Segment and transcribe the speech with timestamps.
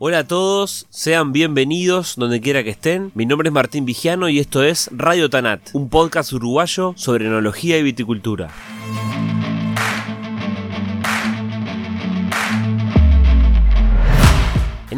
[0.00, 3.10] Hola a todos, sean bienvenidos donde quiera que estén.
[3.16, 7.78] Mi nombre es Martín Vigiano y esto es Radio Tanat, un podcast uruguayo sobre enología
[7.78, 8.48] y viticultura.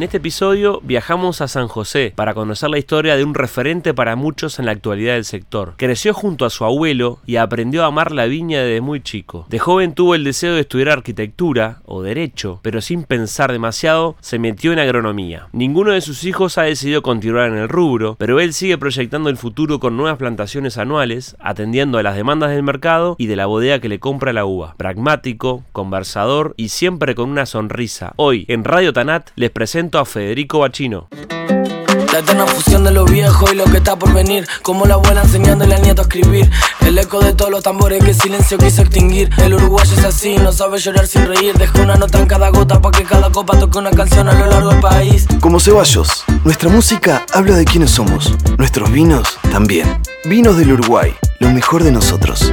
[0.00, 4.16] En este episodio viajamos a San José para conocer la historia de un referente para
[4.16, 5.74] muchos en la actualidad del sector.
[5.76, 9.44] Creció junto a su abuelo y aprendió a amar la viña desde muy chico.
[9.50, 14.38] De joven tuvo el deseo de estudiar arquitectura o derecho, pero sin pensar demasiado se
[14.38, 15.48] metió en agronomía.
[15.52, 19.36] Ninguno de sus hijos ha decidido continuar en el rubro, pero él sigue proyectando el
[19.36, 23.80] futuro con nuevas plantaciones anuales, atendiendo a las demandas del mercado y de la bodega
[23.80, 24.76] que le compra la uva.
[24.78, 28.14] Pragmático, conversador y siempre con una sonrisa.
[28.16, 31.08] Hoy en Radio Tanat les presento a Federico Bachino.
[32.12, 34.46] La eterna fusión de lo viejo y lo que está por venir.
[34.62, 36.50] Como la abuela enseñándole al nieto a escribir.
[36.80, 39.30] El eco de todos los tambores que silencio quiso extinguir.
[39.38, 41.54] El uruguayo es así, no sabe llorar sin reír.
[41.54, 44.46] Deja una nota en cada gota para que cada copa toque una canción a lo
[44.46, 45.26] largo del país.
[45.40, 48.34] Como Ceballos, nuestra música habla de quiénes somos.
[48.58, 50.00] Nuestros vinos también.
[50.24, 52.52] Vinos del Uruguay, lo mejor de nosotros.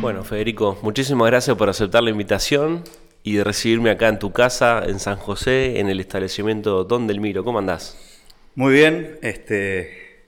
[0.00, 2.84] Bueno, Federico, muchísimas gracias por aceptar la invitación
[3.22, 7.20] y de recibirme acá en tu casa, en San José, en el establecimiento Don Del
[7.20, 7.44] Miro.
[7.44, 7.98] ¿Cómo andás?
[8.54, 10.24] Muy bien, este,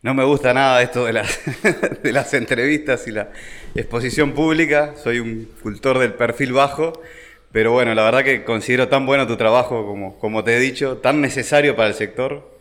[0.00, 1.40] no me gusta nada esto de las,
[2.04, 3.30] de las entrevistas y la
[3.74, 6.92] exposición pública, soy un cultor del perfil bajo,
[7.50, 10.98] pero bueno, la verdad que considero tan bueno tu trabajo como, como te he dicho,
[10.98, 12.55] tan necesario para el sector,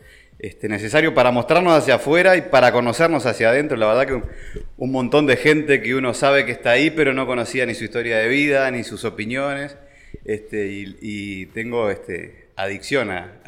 [0.46, 3.78] este, necesario para mostrarnos hacia afuera y para conocernos hacia adentro.
[3.78, 4.22] La verdad que
[4.78, 7.84] un, montón de gente que uno sabe que está ahí, pero no conocía ni su
[7.84, 9.76] historia de vida, ni sus opiniones.
[10.24, 13.42] Este, y, tengo este, adicción a,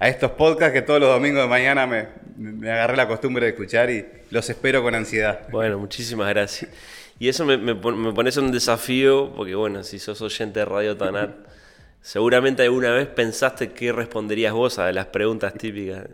[0.00, 2.06] estos podcasts que todos los domingos de mañana me,
[2.36, 5.48] me, agarré la costumbre de escuchar y los espero con ansiedad.
[5.50, 6.70] Bueno, muchísimas gracias.
[7.18, 10.96] Y eso me, me, me pones un desafío, porque bueno, si sos oyente de Radio
[10.96, 11.30] Tanat
[12.00, 16.06] Seguramente alguna vez pensaste qué responderías vos a las preguntas típicas.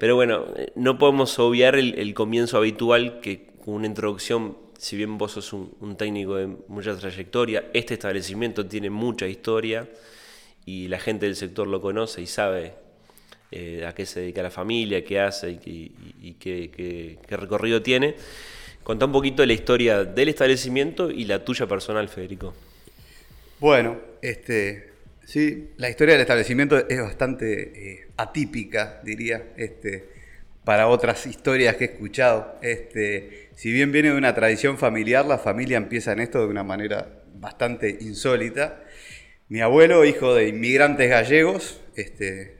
[0.00, 5.18] Pero bueno, eh, no podemos obviar el, comienzo habitual que con una introducción, si bien
[5.18, 9.86] vos sos un, técnico de mucha trayectoria, este establecimiento tiene mucha historia
[10.64, 12.72] y la gente del sector lo conoce y sabe
[13.52, 18.14] eh, a qué se dedica la familia, qué hace y, qué, recorrido tiene.
[18.82, 22.54] Contá un poquito de la historia del establecimiento y la tuya personal, Federico.
[23.58, 24.89] Bueno, este,
[25.30, 30.08] Sí, la historia del establecimiento es bastante eh, atípica, diría, este,
[30.64, 32.58] para otras historias que he escuchado.
[32.62, 36.64] Este, si bien viene de una tradición familiar, la familia empieza en esto de una
[36.64, 38.82] manera bastante insólita.
[39.48, 42.56] Mi abuelo, hijo de inmigrantes gallegos, este,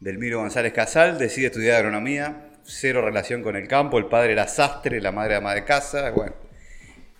[0.00, 5.00] Delmiro González Casal, decide estudiar agronomía, cero relación con el campo, el padre era sastre,
[5.00, 6.34] la madre ama de casa, bueno.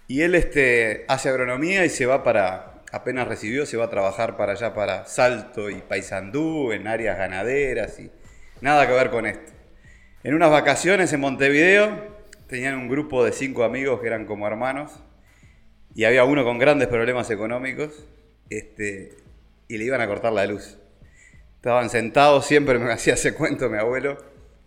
[0.09, 4.36] Y él este, hace agronomía y se va para, apenas recibió, se va a trabajar
[4.36, 8.10] para allá, para Salto y Paysandú, en áreas ganaderas y
[8.60, 9.50] nada que ver con esto.
[10.22, 12.12] En unas vacaciones en Montevideo
[12.47, 14.92] tenían un grupo de cinco amigos que eran como hermanos
[15.94, 18.04] y había uno con grandes problemas económicos
[18.50, 19.16] este,
[19.69, 20.78] y le iban a cortar la luz.
[21.56, 24.19] Estaban sentados, siempre me hacía ese cuento mi abuelo,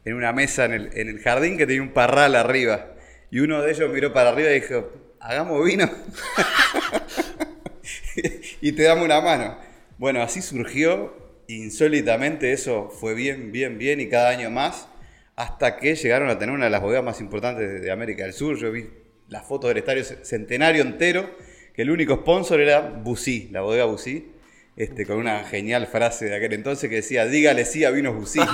[0.03, 2.87] en una mesa en el, en el jardín que tenía un parral arriba.
[3.29, 5.89] Y uno de ellos miró para arriba y dijo, hagamos vino.
[8.61, 9.57] y te damos una mano.
[9.97, 11.13] Bueno, así surgió,
[11.47, 14.87] insólitamente eso fue bien, bien, bien y cada año más,
[15.35, 18.57] hasta que llegaron a tener una de las bodegas más importantes de América del Sur.
[18.57, 18.89] Yo vi
[19.29, 21.29] las fotos del estadio centenario entero,
[21.73, 24.31] que el único sponsor era Busí, la bodega Busí,
[24.75, 28.39] este, con una genial frase de aquel entonces que decía, dígale sí a vinos Busí.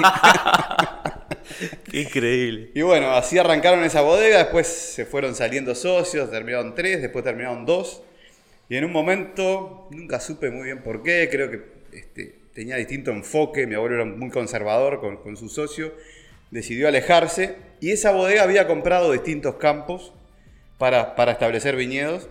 [1.93, 2.71] Increíble.
[2.73, 7.65] Y bueno, así arrancaron esa bodega, después se fueron saliendo socios, terminaron tres, después terminaron
[7.65, 8.03] dos.
[8.71, 13.11] Y en un momento, nunca supe muy bien por qué, creo que este, tenía distinto
[13.11, 15.93] enfoque, mi abuelo era muy conservador con, su socio,
[16.51, 20.13] decidió alejarse y esa bodega había comprado distintos campos
[20.77, 22.29] para, para establecer viñedos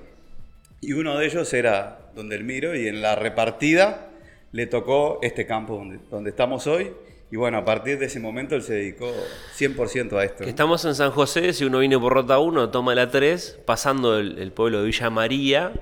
[0.81, 4.09] y uno de ellos era donde el miro y en la repartida
[4.53, 6.91] le tocó este campo donde, donde estamos hoy.
[7.31, 9.13] Y bueno, a partir de ese momento él se dedicó
[9.59, 10.45] 100% a esto.
[10.45, 14.39] Estamos en San José, si uno viene por Rota 1, toma la 3, pasando el,
[14.39, 15.73] el pueblo de Villa María,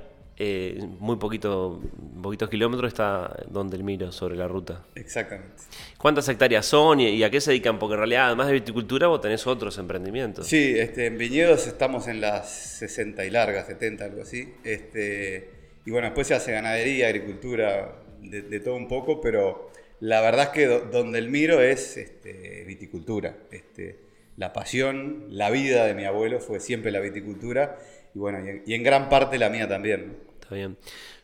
[0.41, 1.83] eh, muy poquito,
[2.23, 4.85] poquitos kilómetros está donde el miro, sobre la ruta.
[4.95, 5.53] Exactamente.
[5.99, 7.81] ¿Cuántas hectáreas son y, a qué se dedican?
[7.81, 10.47] Porque en realidad, además de viticultura, vos tenés otros emprendimientos.
[10.47, 14.55] Sí, este, en viñedos estamos en las 60 y largas, 70, algo así.
[14.63, 15.51] Este,
[15.85, 20.51] y bueno, después se hace ganadería, agricultura, de, todo un poco, pero la verdad es
[20.51, 23.37] que donde el miro es este, viticultura.
[23.51, 23.97] Este,
[24.37, 27.77] la pasión, la vida de mi abuelo fue siempre la viticultura
[28.15, 30.28] y bueno, y en, gran parte la mía también.
[30.51, 30.77] Bien.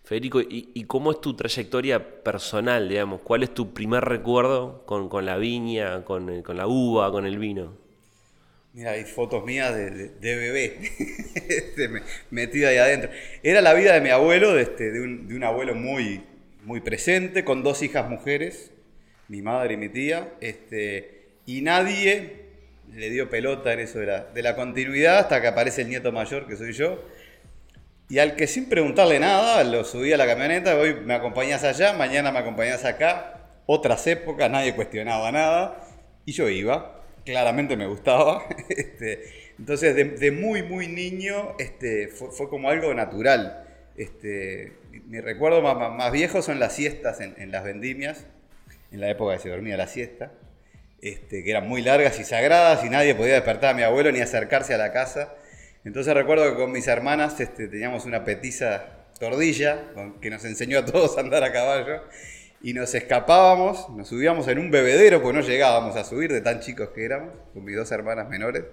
[0.05, 3.23] Federico, ¿y, cómo es tu trayectoria personal, digamos?
[3.23, 7.75] ¿Cuál es tu primer recuerdo con, la viña, con, con, la uva, con el vino?
[8.75, 10.77] Mira, hay fotos mías de, bebé,
[11.49, 11.89] este,
[12.31, 13.11] metida ahí adentro.
[13.43, 16.23] Era la vida de mi abuelo, de, este, un, abuelo muy,
[16.65, 18.73] muy presente, con dos hijas mujeres,
[19.29, 22.45] mi madre y mi tía, este, y nadie
[22.95, 26.13] le dio pelota en eso de la, de la continuidad hasta que aparece el nieto
[26.13, 27.03] mayor, que soy yo
[28.09, 31.93] y al que sin preguntarle nada, lo subí a la camioneta, hoy me acompañás allá,
[31.95, 35.81] mañana me acompañás acá, otras épocas, nadie cuestionaba nada,
[36.27, 38.45] y yo iba, claramente me gustaba.
[38.69, 43.65] Este, entonces, de, muy, muy niño, este, fue, como algo natural.
[43.97, 44.73] Este,
[45.07, 48.27] mi recuerdo más, viejo son las siestas en, las vendimias,
[48.91, 50.33] en la época que se dormía la siesta,
[51.01, 54.21] este, que eran muy largas y sagradas y nadie podía despertar a mi abuelo ni
[54.21, 55.35] acercarse a la casa.
[55.85, 60.85] Entonces recuerdo que con mis hermanas este, teníamos una petiza tordilla que nos enseñó a
[60.85, 62.03] todos a andar a caballo
[62.63, 66.61] y nos escapábamos, nos subíamos en un bebedero, pues no llegábamos a subir de tan
[66.61, 68.65] chicos que éramos, con mis dos hermanas menores,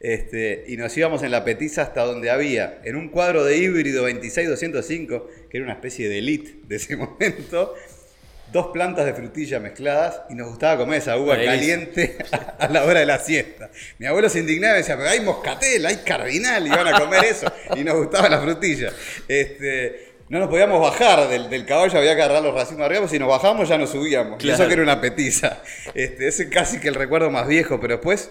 [0.00, 4.02] este, y nos íbamos en la petiza hasta donde había, en un cuadro de híbrido
[4.02, 7.74] 26205, que era una especie de elite de ese momento,
[8.52, 12.18] dos plantas de frutilla mezcladas y nos gustaba comer esa uva caliente
[12.58, 13.70] a, la hora de la siesta.
[13.98, 17.24] Mi abuelo se indignaba y decía, pero hay moscatel, hay cardinal, y iban a comer
[17.24, 17.50] eso.
[17.74, 18.92] Y nos gustaba la frutilla.
[19.26, 23.28] Este, no nos podíamos bajar del, caballo, había que agarrar los racimos arriba, si nos
[23.28, 24.42] bajamos ya nos subíamos.
[24.44, 25.62] Y eso que era una petiza.
[25.94, 28.30] Este, ese es casi que el recuerdo más viejo, pero después,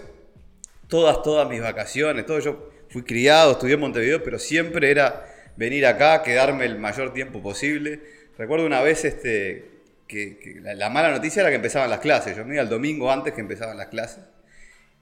[0.88, 5.26] todas, todas mis vacaciones, todo yo fui criado, estudié en Montevideo, pero siempre era
[5.56, 8.00] venir acá, quedarme el mayor tiempo posible.
[8.38, 9.71] Recuerdo una vez este,
[10.12, 12.36] que, la, mala noticia era que empezaban las clases.
[12.36, 14.24] Yo me iba el domingo antes que empezaban las clases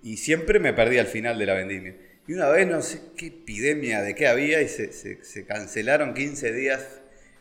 [0.03, 1.97] y siempre me perdí al final de la vendimia.
[2.29, 6.87] Y una vez no sé qué epidemia de qué había y se, cancelaron 15 días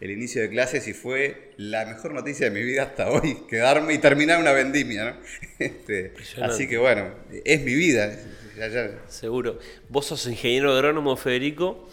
[0.01, 3.93] el inicio de clases y fue la mejor noticia de mi vida hasta hoy, quedarme
[3.93, 5.19] y terminar una vendimia.
[5.59, 7.13] Este, así que bueno,
[7.43, 8.17] es mi vida.
[9.09, 9.59] Seguro.
[9.89, 11.89] Vos sos ingeniero agrónomo, Federico.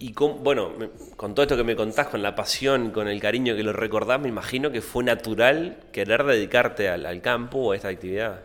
[0.00, 0.72] Y con, bueno,
[1.16, 4.20] con todo esto que me contás, con la pasión, con el cariño que lo recordás,
[4.20, 8.40] me imagino que fue natural querer dedicarte al, campo o a esta actividad.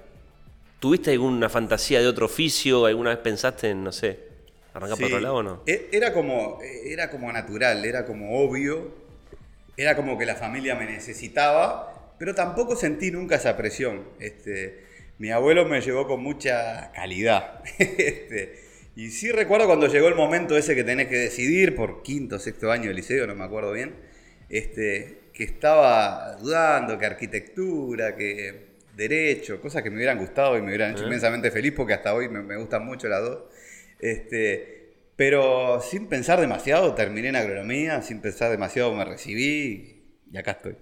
[0.79, 2.88] ¿Tuviste alguna fantasía de otro oficio?
[2.88, 4.19] ¿Alguna vez pensaste en, no sé,
[4.73, 5.63] arrancar por otro lado o no?
[5.67, 8.91] E, era como, era como natural, era como obvio,
[9.77, 14.05] era como que la familia me necesitaba, pero tampoco sentí nunca esa presión.
[14.19, 14.85] Este,
[15.19, 17.61] mi abuelo me llevó con mucha calidad.
[17.77, 18.62] este,
[18.95, 22.39] y sí recuerdo cuando llegó el momento ese que tenés que decidir por quinto o
[22.39, 23.95] sexto año de liceo, no me acuerdo bien,
[24.49, 30.67] este, que estaba dudando que arquitectura, que derecho, cosas que me hubieran gustado y me
[30.67, 33.43] hubieran hecho inmensamente feliz porque hasta hoy me, gustan mucho las dos.
[33.99, 40.51] Este, pero sin pensar demasiado terminé en agronomía, sin pensar demasiado me recibí y acá
[40.51, 40.75] estoy.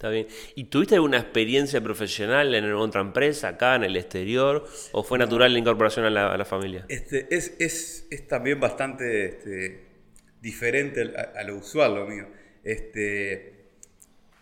[0.00, 0.28] Está bien.
[0.54, 4.66] ¿Y tuviste alguna experiencia profesional en otra empresa, acá, en el exterior?
[4.92, 6.86] ¿O fue natural la incorporación a la, familia?
[6.88, 9.88] Este, es, es, es también bastante este,
[10.40, 12.28] diferente a, lo usual, lo mío.
[12.64, 13.72] Este,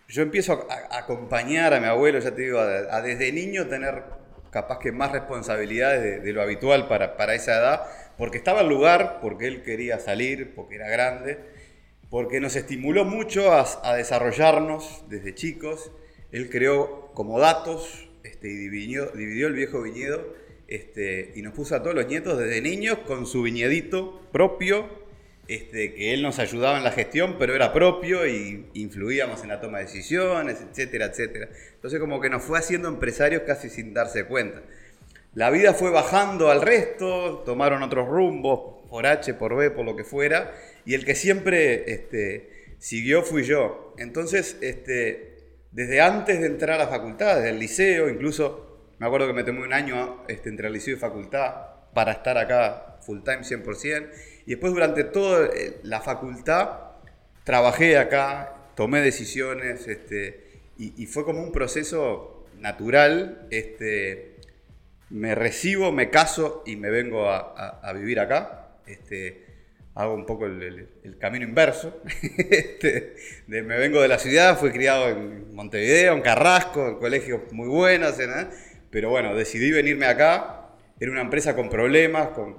[0.07, 4.05] yo empiezo a, acompañar a mi abuelo, ya te digo, a, desde niño tener
[4.53, 7.83] capaz que más responsabilidades de, lo habitual para, para esa edad,
[8.17, 11.58] porque estaba el lugar, porque él quería salir, porque era grande
[12.11, 15.91] porque nos estimuló mucho a, desarrollarnos desde chicos.
[16.33, 20.35] Él creó como datos este, y dividió, el viejo viñedo
[20.69, 24.87] este, y nos puso a todos los nietos desde niños con su viñedito propio,
[25.49, 29.61] este, que él nos ayudaba en la gestión, pero era propio y influíamos en la
[29.61, 31.49] toma de decisiones, etcétera, etcétera.
[31.75, 34.63] Entonces como que nos fue haciendo empresarios casi sin darse cuenta.
[35.35, 39.95] La vida fue bajando al resto, tomaron otros rumbos, por H, por B, por lo
[39.95, 40.53] que fuera,
[40.89, 43.95] y el que siempre este, siguió fui yo.
[43.99, 49.27] Entonces, este, desde antes de entrar a la facultad, desde el liceo, incluso me acuerdo
[49.27, 51.57] que me tomé un año este, entre el liceo y facultad
[51.93, 54.09] para estar acá full time 100%,
[54.47, 56.71] y después durante toda eh, la facultad
[57.45, 63.47] trabajé acá, tomé decisiones, este, y, fue como un proceso natural.
[65.11, 68.71] Me recibo, me caso y me vengo a, vivir acá.
[69.99, 70.89] Hago un poco el,
[71.19, 72.01] camino inverso.
[72.39, 73.17] Este,
[73.49, 78.15] me vengo de la ciudad, fui criado en Montevideo, en Carrasco, en colegios muy buenos,
[78.91, 80.69] pero bueno, decidí venirme acá.
[81.01, 82.55] Era una empresa con problemas, con,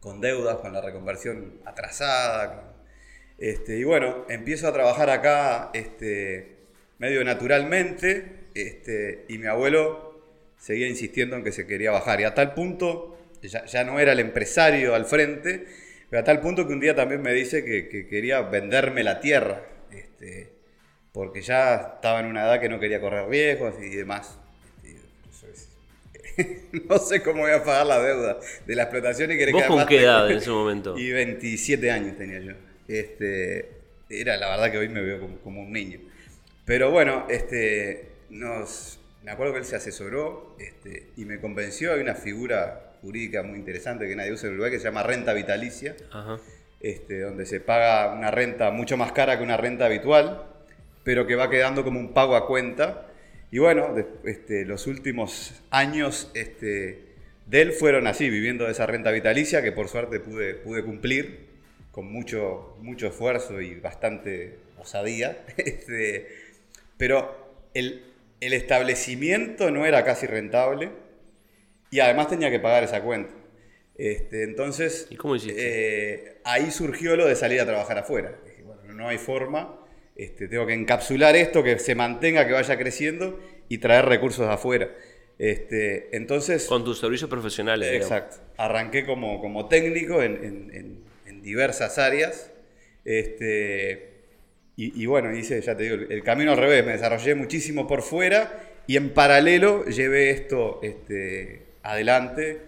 [0.00, 2.74] con, deudas, con la reconversión atrasada.
[3.38, 6.56] este, y bueno, empiezo a trabajar acá este,
[6.98, 10.20] medio naturalmente este, y mi abuelo
[10.58, 12.20] seguía insistiendo en que se quería bajar.
[12.20, 16.40] Y a tal punto, ya, ya no era el empresario al frente, pero a tal
[16.40, 20.52] punto que un día también me dice que, quería venderme la tierra, este,
[21.12, 24.38] porque ya estaba en una edad que no quería correr riesgos y demás.
[24.82, 29.64] Este, no sé cómo voy a pagar la deuda de la explotación y querer ¿Vos
[29.64, 30.96] con qué edad en ese momento?
[30.96, 32.52] Y 27 años tenía yo.
[32.86, 33.68] Este,
[34.08, 36.00] era la verdad que hoy me veo como, un niño.
[36.64, 41.92] Pero bueno, este, nos, me acuerdo que él se asesoró este, y me convenció.
[41.92, 45.32] Hay una figura jurídica muy interesante que nadie usa en Uruguay que se llama renta
[45.32, 45.96] vitalicia,
[46.80, 50.46] Este, donde se paga una renta mucho más cara que una renta habitual,
[51.04, 53.06] pero que va quedando como un pago a cuenta.
[53.50, 57.00] Y bueno, este, los últimos años este,
[57.46, 61.48] de él fueron así, viviendo de esa renta vitalicia que por suerte pude, pude cumplir
[61.90, 65.44] con mucho, mucho esfuerzo y bastante osadía.
[65.56, 66.28] Este,
[66.96, 67.34] pero
[67.74, 68.02] el,
[68.40, 70.90] el establecimiento no era casi rentable
[71.90, 73.34] y además tenía que pagar esa cuenta.
[73.96, 78.38] Este, entonces, ¿Y cómo eh, ahí surgió lo de salir a trabajar afuera.
[78.44, 79.76] Dije, bueno, no hay forma,
[80.14, 84.52] este, tengo que encapsular esto, que se mantenga, que vaya creciendo y traer recursos de
[84.52, 84.90] afuera.
[85.38, 87.90] Este, entonces, Con tus servicios profesionales.
[87.92, 88.36] Exacto.
[88.56, 92.50] Arranqué como, como técnico en, en, diversas áreas.
[93.04, 94.10] Este,
[94.76, 96.84] y, y, bueno, hice, ya te digo, el camino al revés.
[96.84, 102.62] Me desarrollé muchísimo por fuera y en paralelo llevé esto este, adelante.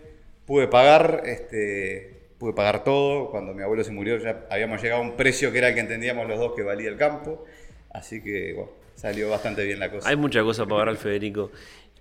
[0.47, 3.31] Pude pagar, este, pude pagar todo.
[3.31, 5.81] Cuando mi abuelo se murió ya habíamos llegado a un precio que era el que
[5.81, 7.45] entendíamos los dos que valía el campo.
[7.91, 8.57] Así que
[8.95, 10.09] salió bastante bien la cosa.
[10.09, 11.51] Hay mucha cosa para pagar, Federico.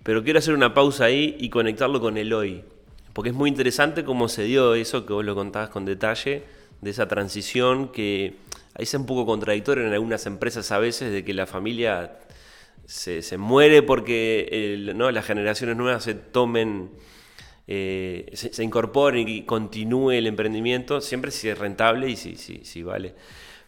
[0.02, 2.64] Pero quiero hacer una pausa ahí y conectarlo con el hoy.
[3.12, 6.42] Porque es muy interesante cómo se dio eso que vos lo contabas con detalle,
[6.80, 8.34] de esa transición que
[8.74, 12.18] ahí es un poco contradictorio en algunas empresas a veces, de que la familia
[12.90, 15.12] se, se muere porque ¿no?
[15.12, 16.90] las generaciones nuevas se tomen
[17.68, 22.82] eh, se, incorpore y continúe el emprendimiento, siempre si es rentable y si, si, si
[22.82, 23.14] vale.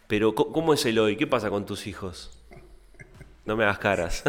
[0.07, 1.15] Pero ¿cómo es el hoy?
[1.15, 2.37] ¿Qué pasa con tus hijos?
[3.45, 4.23] No me hagas caras.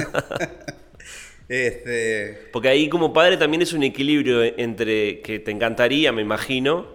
[1.49, 2.49] este...
[2.53, 6.87] Porque ahí como padre también es un equilibrio entre que te encantaría, me imagino,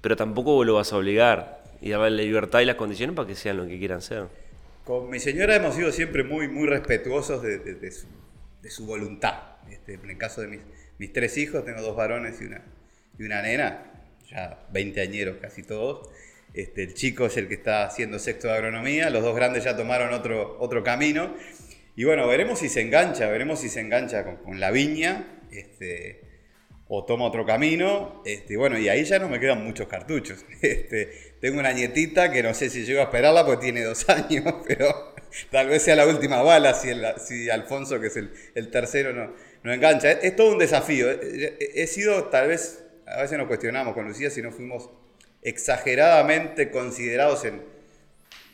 [0.00, 3.34] pero tampoco lo vas a obligar y darle la libertad y las condiciones para que
[3.34, 4.41] sean lo que quieran ser.
[4.84, 7.92] Con mi señora hemos sido siempre muy, muy respetuosos de,
[8.68, 9.34] su, voluntad.
[9.70, 10.60] Este, en el caso de mis,
[10.98, 12.64] mis tres hijos, tengo dos varones y una,
[13.16, 13.92] y una nena,
[14.28, 16.10] ya 20 añeros casi todos.
[16.52, 19.76] Este, el chico es el que está haciendo sexto de agronomía, los dos grandes ya
[19.76, 21.32] tomaron otro, otro camino.
[21.94, 26.22] Y bueno, veremos si se engancha, veremos si se engancha con, la viña este,
[26.88, 28.20] o toma otro camino.
[28.26, 30.44] Este, bueno, y ahí ya no me quedan muchos cartuchos.
[30.60, 34.44] Este, tengo una nietita que no sé si llego a esperarla porque tiene dos años,
[34.64, 35.12] pero
[35.50, 39.34] tal vez sea la última bala si, si Alfonso, que es el, el tercero, no,
[39.64, 40.12] no engancha.
[40.12, 41.08] Es, todo un desafío.
[41.10, 44.88] He, sido, tal vez, a veces nos cuestionamos con Lucía si no fuimos
[45.42, 47.60] exageradamente considerados en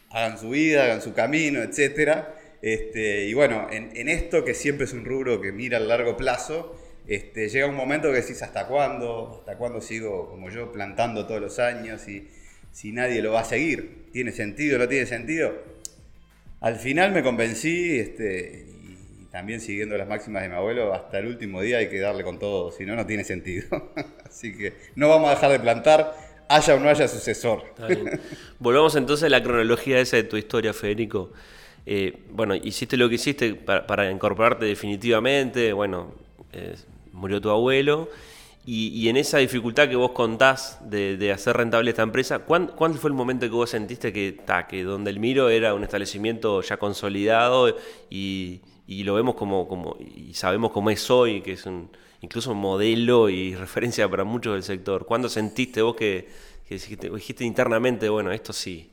[0.08, 2.24] hagan su vida, hagan su camino, etc.
[2.62, 6.74] Este, y bueno, en, esto que siempre es un rubro que mira a largo plazo,
[7.06, 9.40] este, llega un momento que decís, ¿hasta cuándo?
[9.40, 12.08] ¿Hasta cuándo sigo como yo plantando todos los años?
[12.08, 12.26] Y
[12.78, 14.78] si nadie lo va a seguir, ¿tiene sentido?
[14.78, 15.52] ¿No tiene sentido?
[16.60, 18.66] Al final me convencí, este,
[19.32, 22.38] también siguiendo las máximas de mi abuelo, hasta el último día hay que darle con
[22.38, 23.66] todo, si no, no tiene sentido.
[24.24, 26.14] Así que no vamos a dejar de plantar,
[26.48, 27.64] haya o no haya sucesor.
[28.60, 31.32] Volvamos entonces a la cronología esa de tu historia, Federico.
[31.84, 36.14] Eh, bueno, hiciste lo que hiciste para, incorporarte definitivamente, bueno,
[36.52, 36.76] eh,
[37.12, 38.08] murió tu abuelo,
[38.70, 43.14] y, en esa dificultad que vos contás de, hacer rentable esta empresa, ¿cuándo, fue el
[43.14, 47.74] momento que vos sentiste que, ta, que donde el Miro era un establecimiento ya consolidado
[48.10, 51.88] y, lo vemos como, como, y sabemos cómo es hoy, que es un,
[52.20, 55.06] incluso un modelo y referencia para muchos del sector.
[55.06, 56.28] ¿Cuándo sentiste vos que,
[56.68, 58.90] dijiste, internamente, bueno, esto sí?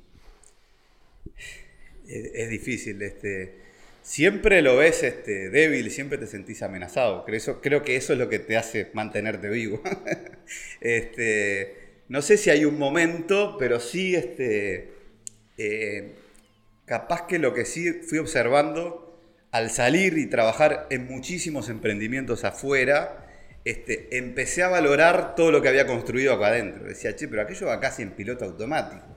[2.08, 3.65] Es, difícil, este,
[4.06, 7.26] siempre lo ves este, débil, siempre te sentís amenazado.
[7.26, 9.82] Creo, que eso es lo que te hace mantenerte vivo.
[10.80, 14.92] este, no sé si hay un momento, pero sí, este,
[15.58, 16.14] eh,
[16.86, 19.20] capaz que lo que sí fui observando
[19.52, 23.26] al salir y trabajar en muchísimos emprendimientos afuera,
[23.64, 26.84] este, empecé a valorar todo lo que había construido acá adentro.
[26.84, 29.15] Decía, che, pero aquello va casi en piloto automático.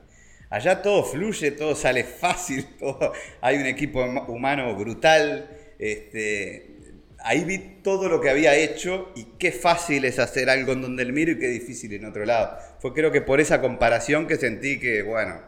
[0.50, 5.48] Allá todo fluye, todo sale fácil, todo, hay un equipo humano brutal.
[5.78, 6.78] Este,
[7.20, 11.02] ahí vi todo lo que había hecho y qué fácil es hacer algo en donde
[11.02, 12.58] el miro y qué difícil en otro lado.
[12.80, 15.40] Fue creo que por esa comparación que sentí que, bueno,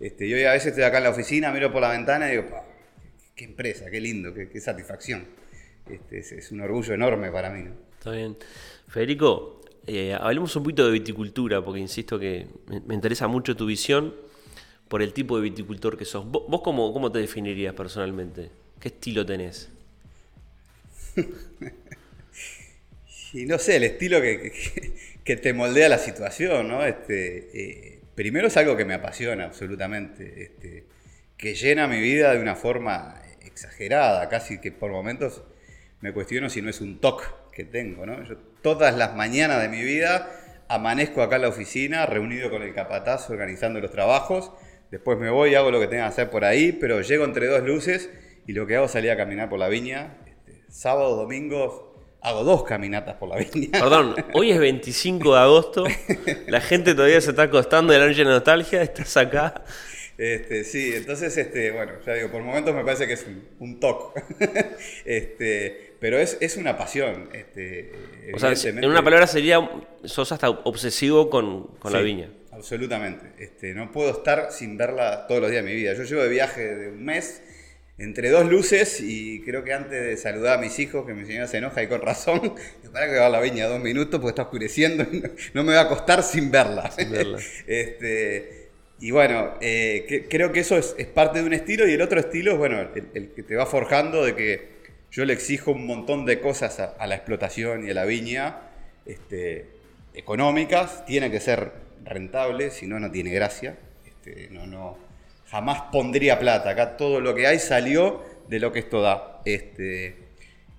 [0.00, 2.44] este, yo a veces estoy acá en la oficina, miro por la ventana y digo,
[3.34, 5.26] qué empresa, qué lindo, qué, satisfacción.
[5.88, 7.68] Este, es, un orgullo enorme para mí.
[7.98, 8.36] Está bien.
[8.88, 12.46] Federico, eh, hablemos un poquito de viticultura, porque insisto que
[12.86, 14.14] me, interesa mucho tu visión
[14.88, 16.26] por el tipo de viticultor que sos.
[16.26, 18.50] ¿Vos, cómo, cómo te definirías personalmente?
[18.80, 19.68] ¿Qué estilo tenés?
[23.32, 26.84] y no sé, el estilo que, te moldea la situación, ¿no?
[26.84, 30.84] Este, eh, primero es algo que me apasiona absolutamente, este,
[31.36, 35.42] que llena mi vida de una forma exagerada, casi que por momentos
[36.00, 38.22] me cuestiono si no es un toque que tengo, ¿no?
[38.24, 40.30] Yo todas las mañanas de mi vida
[40.68, 44.52] amanezco acá en la oficina, reunido con el capataz, organizando los trabajos,
[44.90, 47.62] después me voy, hago lo que tenga que hacer por ahí, pero llego entre dos
[47.62, 48.10] luces
[48.46, 50.16] y lo que hago es salir a caminar por la viña,
[50.68, 53.70] sábado, domingo, hago dos caminatas por la viña.
[53.72, 55.84] Perdón, hoy es 25 de agosto,
[56.46, 59.64] la gente todavía se está acostando de la noche de nostalgia, estás acá.
[60.18, 63.24] Este, sí, entonces, este, bueno, ya digo, por momentos me parece que es
[63.60, 64.20] un, toque.
[65.04, 67.28] este, pero es, es, una pasión.
[67.32, 67.92] Este,
[68.34, 69.70] o sea, en una palabra sería,
[70.02, 72.30] sos hasta obsesivo con, con la viña.
[72.58, 73.32] Absolutamente.
[73.38, 75.94] Este, no puedo estar sin verla todos los días de mi vida.
[75.94, 77.40] Yo llevo de viaje de un mes
[77.98, 81.46] entre dos luces y creo que antes de saludar a mis hijos, que mi señora
[81.46, 82.54] se enoja y con razón,
[82.92, 85.22] para que va a la viña dos minutos porque está oscureciendo y
[85.54, 86.90] no, me va a costar sin verla.
[87.66, 92.18] este, y bueno, eh, creo que eso es, parte de un estilo y el otro
[92.18, 94.78] estilo es bueno, el, que te va forjando de que
[95.12, 98.62] yo le exijo un montón de cosas a, la explotación y a la viña
[99.06, 99.66] este,
[100.12, 103.76] económicas, tiene que ser rentable, si no, no tiene gracia.
[104.06, 104.98] Este, no, no,
[105.50, 106.70] jamás pondría plata.
[106.70, 109.40] Acá todo lo que hay salió de lo que esto da.
[109.44, 110.16] Este,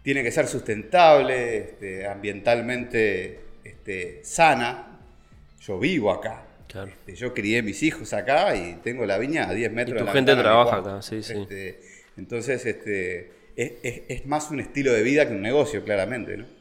[0.03, 4.99] tiene que ser sustentable, este, ambientalmente este, sana.
[5.61, 6.45] Yo vivo acá.
[6.87, 10.01] Este, yo crié mis hijos acá y tengo la viña a 10 metros.
[10.01, 11.33] Y tu gente trabaja acá, sí, sí.
[11.33, 11.79] Este,
[12.15, 13.73] entonces, este, es,
[14.07, 16.58] es, más un estilo de vida que un negocio, claramente, ¿no?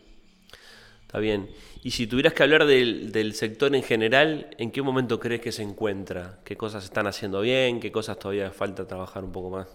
[1.08, 1.48] Está bien.
[1.82, 5.62] Y si tuvieras que hablar del, sector en general, ¿en qué momento crees que se
[5.62, 6.40] encuentra?
[6.44, 7.80] ¿Qué cosas están haciendo bien?
[7.80, 9.68] ¿Qué cosas todavía falta trabajar un poco más?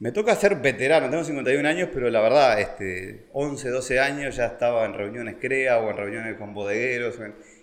[0.00, 4.46] Me toca ser veterano, tengo 51 años, pero la verdad, este, 11, 12 años ya
[4.46, 7.20] estaba en reuniones CREA o en reuniones con bodegueros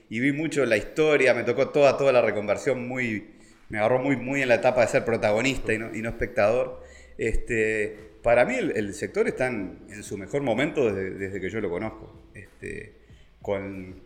[0.09, 3.33] y vi mucho la historia, me tocó toda, toda la reconversión muy,
[3.67, 6.81] me agarró muy, muy en la etapa de ser protagonista y no, y no espectador.
[7.17, 12.29] Este, para mí el, sector está en, su mejor momento desde, que yo lo conozco.
[12.33, 12.95] Este,
[13.41, 14.01] con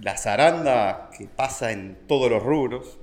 [0.00, 2.98] la zaranda que pasa en todos los rubros,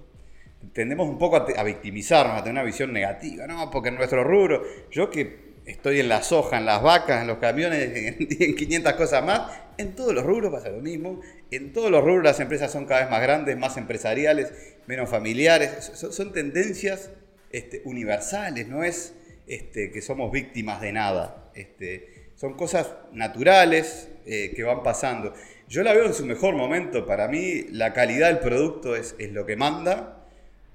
[0.73, 3.69] tendemos un poco a, victimizarnos, a tener una visión negativa, ¿no?
[3.69, 7.37] Porque en nuestro rubro, yo que estoy en la soja, en las vacas, en los
[7.37, 11.21] camiones, en, 500 cosas más, en todos los rubros pasa lo mismo.
[11.51, 14.51] En todos los rubros las empresas son cada vez más grandes, más empresariales,
[14.87, 15.91] menos familiares.
[15.93, 17.11] Son, tendencias
[17.51, 19.13] este, universales, no es
[19.47, 21.51] este, que somos víctimas de nada.
[21.55, 25.33] Este, son cosas naturales eh, que van pasando.
[25.67, 27.05] Yo la veo en su mejor momento.
[27.05, 30.25] Para mí la calidad del producto es, lo que manda.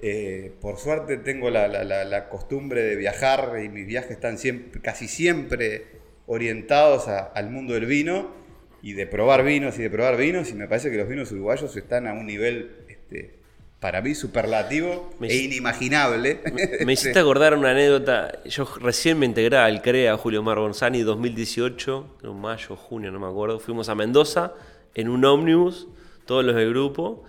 [0.00, 4.36] Eh, por suerte tengo la, costumbre de viajar y mis viajes están
[4.82, 5.86] casi siempre
[6.26, 8.34] orientados al mundo del vino
[8.82, 11.76] y de probar vinos y de probar vinos y me parece que los vinos uruguayos
[11.76, 13.41] están a un nivel este,
[13.82, 16.40] para mí superlativo e inimaginable.
[16.86, 18.40] Me, hiciste acordar una anécdota.
[18.44, 23.26] Yo recién me integré al CREA Julio Mar Gonzani 2018, en mayo, junio, no me
[23.26, 23.58] acuerdo.
[23.58, 24.52] Fuimos a Mendoza
[24.94, 25.88] en un ómnibus,
[26.26, 27.24] todos los del grupo,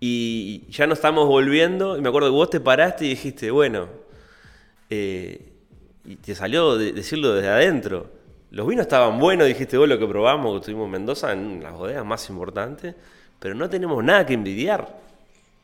[0.00, 1.98] y ya nos estamos volviendo.
[1.98, 3.88] Y me acuerdo que vos te paraste y dijiste, bueno,
[4.88, 5.52] eh,
[6.06, 8.10] y te salió decirlo desde adentro.
[8.52, 11.74] Los vinos estaban buenos, dijiste vos lo que probamos, que estuvimos en Mendoza, en las
[11.74, 12.94] bodegas más importantes,
[13.38, 15.09] pero no tenemos nada que envidiar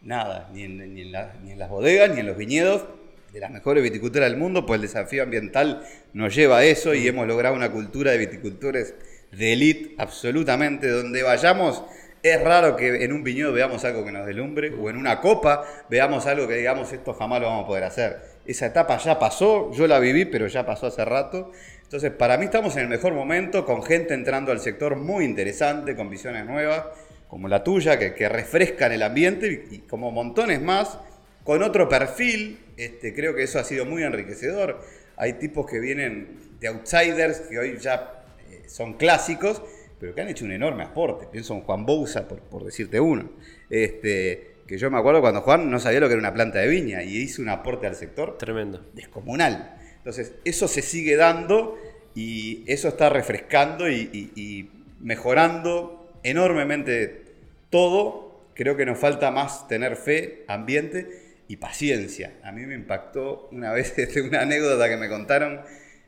[0.06, 2.84] nada, ni en, las bodegas, ni en los viñedos
[3.32, 7.06] de las mejores viticulturas del mundo, pues el desafío ambiental nos lleva a eso y
[7.06, 8.94] hemos logrado una cultura de viticultores
[9.32, 11.84] de élite absolutamente, donde vayamos.
[12.22, 15.64] Es raro que en un viñedo veamos algo que nos delumbre o en una copa
[15.90, 18.16] veamos algo que digamos esto jamás lo vamos a poder hacer.
[18.46, 21.52] Esa etapa ya pasó, yo la viví, pero ya pasó hace rato.
[21.82, 25.94] Entonces, para mí estamos en el mejor momento, con gente entrando al sector muy interesante,
[25.94, 26.84] con visiones nuevas
[27.28, 30.98] como la tuya, que, refrescan el ambiente y, como montones más,
[31.44, 32.58] con otro perfil.
[32.76, 34.80] Este, creo que eso ha sido muy enriquecedor.
[35.16, 39.62] Hay tipos que vienen de outsiders, que hoy ya eh, son clásicos,
[39.98, 41.26] pero que han hecho un enorme aporte.
[41.30, 43.30] Pienso en Juan Bouza, por, por decirte uno.
[43.70, 46.68] Este, que yo me acuerdo cuando Juan no sabía lo que era una planta de
[46.68, 48.84] viña y hizo un aporte al sector Tremendo.
[48.94, 49.76] descomunal.
[49.98, 51.78] Entonces, eso se sigue dando
[52.14, 55.95] y eso está refrescando y, y- y mejorando
[56.30, 57.22] enormemente
[57.70, 58.50] todo.
[58.54, 62.34] Creo que nos falta más tener fe, ambiente y paciencia.
[62.42, 65.60] A mí me impactó una vez este, una anécdota que me contaron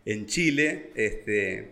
[0.05, 0.91] en Chile.
[0.95, 1.71] Este,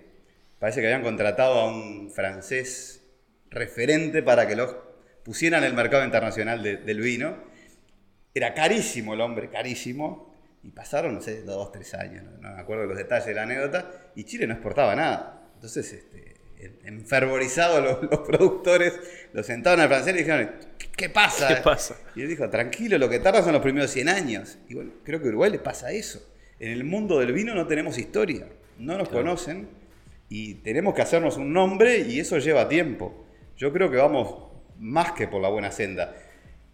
[0.58, 3.02] parece que habían contratado a un francés
[3.50, 4.74] referente para que los
[5.24, 7.36] pusieran en el mercado internacional de- del vino.
[8.34, 10.34] Era carísimo el hombre, carísimo.
[10.62, 13.42] Y pasaron, no sé, dos, tres años, no, no me acuerdo los detalles de la
[13.44, 15.48] anécdota, y Chile no exportaba nada.
[15.54, 16.25] Entonces, este,
[16.58, 18.94] en- enfervorizados los, los productores,
[19.32, 21.48] lo sentaron al francés y dijeron, ¿qué, qué pasa?
[21.48, 21.96] ¿Qué pasa?
[22.14, 24.58] Y él dijo, tranquilo, lo que tarda son los primeros 100 años.
[24.68, 26.22] Y bueno, creo que a Uruguay le pasa eso.
[26.58, 28.46] En el mundo del vino no tenemos historia,
[28.78, 29.68] no nos conocen
[30.28, 33.26] y tenemos que hacernos un nombre y eso lleva tiempo.
[33.56, 34.44] Yo creo que vamos
[34.78, 36.14] más que por la buena senda.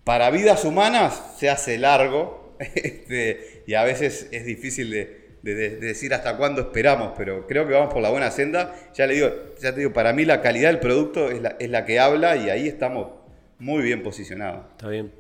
[0.05, 5.77] Para vidas humanas se hace largo este, y a veces es difícil de, de- de
[5.77, 8.75] decir hasta cuándo esperamos, pero creo que vamos por la buena senda.
[8.95, 11.69] Ya le digo, ya te digo, para mí la calidad del producto es la, es
[11.71, 13.09] la que habla y ahí estamos
[13.59, 14.67] muy bien posicionados.
[14.73, 15.13] Está bien.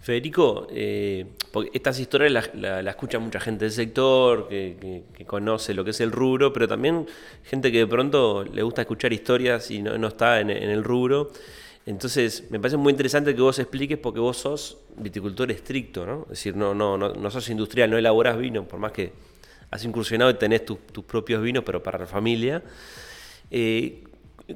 [0.00, 5.74] Federico, eh, porque estas historias las la, la escucha mucha gente del sector, que, conoce
[5.74, 7.06] lo que es el rubro, pero también
[7.42, 10.84] gente que de pronto le gusta escuchar historias y no, no está en, en el
[10.84, 11.32] rubro.
[11.84, 16.22] Entonces, me parece muy interesante que vos expliques porque vos sos viticultor estricto, ¿no?
[16.24, 19.10] Es decir, no, no, no, no sos industrial, no elaborás vino, por más que
[19.70, 22.62] has incursionado y tenés tus- propios vinos, pero para la familia.
[23.50, 24.04] Eh,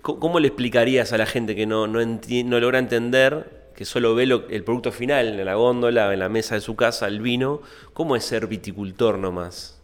[0.02, 4.24] ¿cómo- ¿Cómo le explicarías a la gente que no, no, logra entender, que solo ve
[4.24, 7.62] el producto final en la góndola, en la mesa de su casa, el vino?
[7.92, 9.78] ¿Cómo es ser viticultor nomás?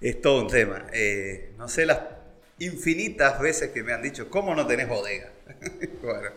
[0.00, 0.86] Es todo un tema.
[0.92, 2.00] Eh, no sé las
[2.58, 5.30] infinitas veces que me han dicho, ¿cómo no tenés bodega?
[6.02, 6.30] bueno,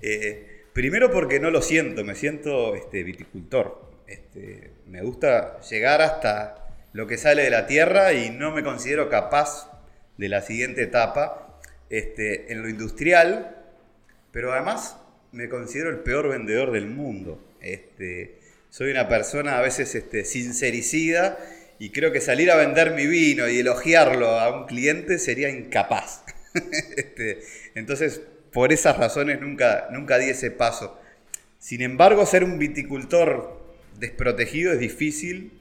[0.00, 3.90] eh, primero porque no lo siento, me siento este, viticultor.
[4.06, 9.08] Este, me gusta llegar hasta lo que sale de la tierra y no me considero
[9.08, 9.70] capaz
[10.18, 11.46] de la siguiente etapa.
[11.88, 13.56] Este, en lo industrial,
[14.32, 14.96] pero además
[15.32, 17.40] me considero el peor vendedor del mundo.
[17.60, 21.38] Este, soy una persona a veces este, sincericida
[21.78, 26.24] y creo que salir a vender mi vino y elogiarlo a un cliente sería incapaz.
[26.96, 27.40] Este,
[27.76, 28.20] entonces,
[28.52, 31.00] por esas razones nunca, nunca di ese paso.
[31.60, 33.59] Sin embargo, ser un viticultor
[34.00, 35.52] desprotegido es difícil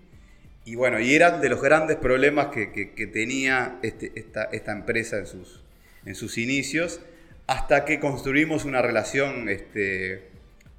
[0.66, 4.72] y bueno, y eran de los grandes problemas que, que- que tenía este- esta, esta
[4.72, 5.62] empresa en sus,
[6.06, 7.02] en sus inicios,
[7.48, 10.24] hasta que construimos una relación este,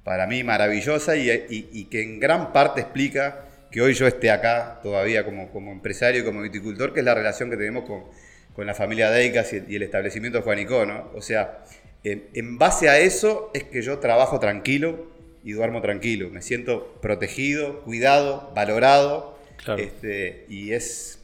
[0.03, 4.31] para mí maravillosa y, y- y que en gran parte explica que hoy yo esté
[4.31, 8.03] acá todavía como, como empresario y como viticultor, que es la relación que tenemos con,
[8.53, 11.09] con la familia Deicas y, el establecimiento Juanico, ¿no?
[11.15, 11.63] O sea,
[12.03, 15.07] en, en base a eso es que yo trabajo tranquilo
[15.43, 16.29] y duermo tranquilo.
[16.29, 19.37] Me siento protegido, cuidado, valorado.
[19.63, 19.81] Claro.
[19.81, 21.19] Este, y es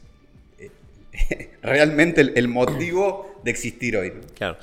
[0.58, 0.70] eh,
[1.62, 4.12] realmente el, el motivo de existir hoy.
[4.14, 4.20] ¿no?
[4.34, 4.56] Claro.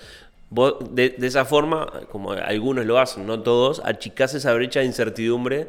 [0.49, 4.85] Vos, de, de esa forma, como algunos lo hacen, no todos, achicás esa brecha de
[4.85, 5.67] incertidumbre.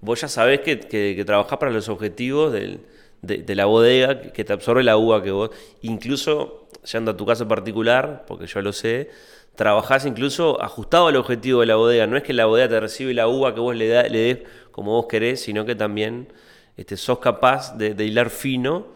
[0.00, 2.80] Vos ya sabés que, que, que trabajás para los objetivos del-
[3.22, 5.50] de, de la bodega, que- que te absorbe la uva que vos.
[5.82, 9.08] Incluso, yendo a tu caso particular, porque yo lo sé,
[9.56, 12.06] trabajás incluso ajustado al objetivo de la bodega.
[12.06, 14.38] No es que la bodega te recibe la uva que vos le, da- le des
[14.72, 16.32] como vos querés, sino que también
[16.76, 18.88] este, sos capaz de, de hilar fino,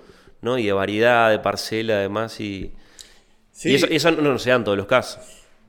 [0.42, 0.58] ¿no?
[0.58, 2.74] Y de variedad, de parcela, además, y.
[3.52, 3.70] Sí.
[3.70, 5.20] Y eso, eso no, no se da en todos los casos.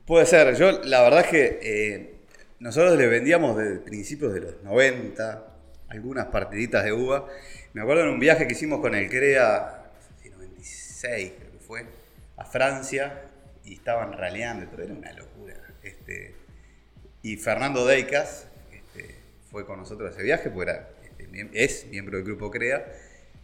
[0.06, 0.54] Puede ser.
[0.56, 2.14] Yo, la verdad es que eh,
[2.58, 5.46] nosotros le vendíamos desde principios de los 90
[5.88, 7.26] algunas partiditas de uva.
[7.72, 11.52] Me acuerdo en un viaje que hicimos con el CREA, no sé si 96 creo
[11.52, 11.86] que fue,
[12.36, 13.29] a Francia,
[13.64, 15.54] y estaban raleando, todo, era una locura.
[15.82, 16.34] Este,
[17.22, 19.16] y Fernando Deicas este,
[19.50, 22.86] fue con nosotros a ese viaje, porque era, este, es miembro del grupo CREA,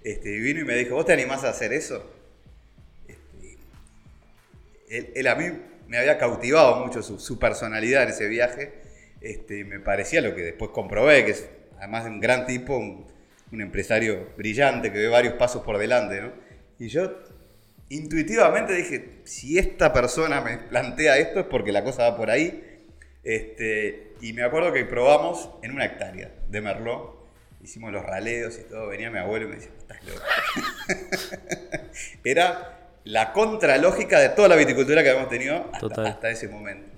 [0.02, 2.10] este, vino y me dijo, ¿vos te animás a hacer eso?
[3.08, 3.58] Este,
[4.88, 5.46] él, él a mí
[5.88, 8.74] me había cautivado mucho su, personalidad en ese viaje.
[9.20, 11.48] Este, me parecía lo que después comprobé, que es
[11.78, 13.06] además de un gran tipo, un,
[13.52, 16.20] un empresario brillante que ve varios pasos por delante.
[16.20, 16.32] ¿no?
[16.78, 17.10] Y yo
[17.88, 22.62] intuitivamente dije, si esta persona me plantea esto es porque la cosa va por ahí.
[23.22, 27.16] Este, y me acuerdo que probamos en una hectárea de Merlot.
[27.62, 28.88] Hicimos los raleos y todo.
[28.88, 30.22] Venía mi abuelo y me decía, estás loco.
[32.24, 36.88] Era la contralógica de toda la viticultura que habíamos tenido hasta, hasta ese momento.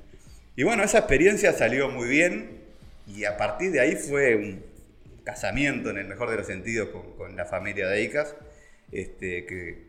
[0.57, 2.63] Y bueno, esa experiencia salió muy bien
[3.07, 4.65] y a partir de ahí fue un
[5.25, 8.35] casamiento en el mejor de los sentidos con, con la familia de Icas,
[8.91, 9.88] este, que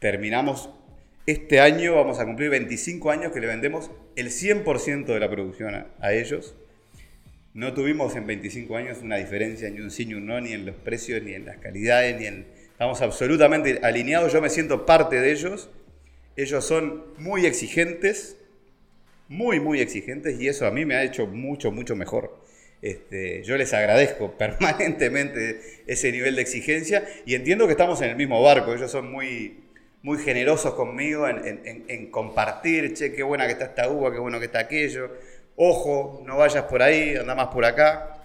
[0.00, 0.70] terminamos,
[1.26, 5.74] este año vamos a cumplir 25 años que le vendemos el 100% de la producción
[6.00, 6.56] a, ellos.
[7.52, 10.66] No tuvimos en 25 años una diferencia ni un sí ni un no, ni en
[10.66, 12.46] los precios, ni en las calidades, ni en...
[12.72, 15.68] Estamos absolutamente alineados, yo me siento parte de ellos.
[16.34, 18.38] Ellos son muy exigentes,
[19.28, 22.40] muy, muy exigentes, y eso a mí me ha hecho mucho, mucho mejor.
[22.80, 28.16] Este, yo les agradezco permanentemente ese nivel de exigencia y entiendo que estamos en el
[28.16, 28.72] mismo barco.
[28.72, 29.69] Ellos son muy,
[30.02, 34.18] muy generosos conmigo en, en- en compartir, che, qué buena que está esta uva, qué
[34.18, 35.10] bueno que está aquello.
[35.56, 38.16] Ojo, no vayas por ahí, anda más por acá.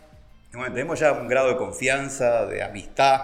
[0.54, 3.22] Y bueno, tenemos ya un grado de confianza, de amistad,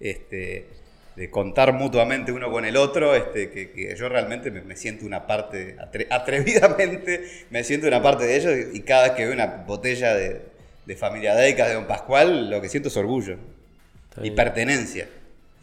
[0.00, 0.66] este,
[1.14, 5.04] de contar mutuamente uno con el otro, este, que, que yo realmente me, me siento
[5.06, 9.24] una parte, atre- atrevidamente me siento una parte de ellos y, y cada vez que
[9.26, 10.40] veo una botella de,
[10.86, 13.36] de Familia Deicas de Don Pascual, lo que siento es orgullo
[14.22, 15.08] y pertenencia.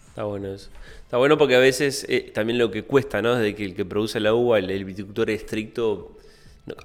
[0.10, 0.70] Está bueno eso.
[1.08, 3.36] Está bueno porque a veces eh, también lo que cuesta, ¿no?
[3.36, 6.18] Desde que el que produce la uva, el, el viticultor estricto,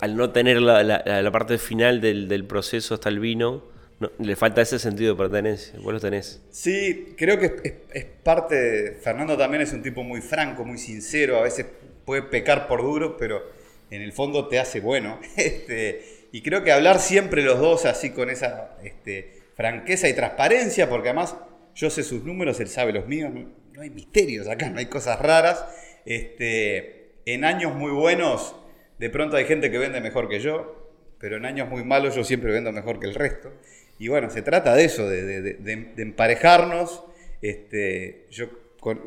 [0.01, 3.65] al no tener la, parte final del, proceso hasta el vino,
[3.99, 5.75] no- le falta ese sentido de pertenencia.
[5.81, 6.41] Vos lo tenés.
[6.53, 8.93] Sí, creo que es, es- es parte de...
[8.93, 11.67] Fernando también es un tipo muy franco, muy sincero, a veces
[12.05, 13.43] puede pecar por duro, pero
[13.91, 15.19] en el fondo te hace bueno.
[15.37, 20.89] Este, y creo que hablar siempre los dos así con esa este, franqueza y transparencia,
[20.89, 21.35] porque además
[21.75, 23.33] yo sé sus números, él sabe los míos,
[23.73, 25.65] no hay misterios acá, no hay cosas raras.
[26.05, 28.55] Este, en años muy buenos,
[28.99, 32.25] de pronto hay gente que vende mejor que yo, pero en años muy malos yo
[32.25, 33.53] siempre vendo mejor que el resto.
[33.99, 37.05] Y bueno, se trata de eso, de, emparejarnos.
[37.41, 38.51] Este, yo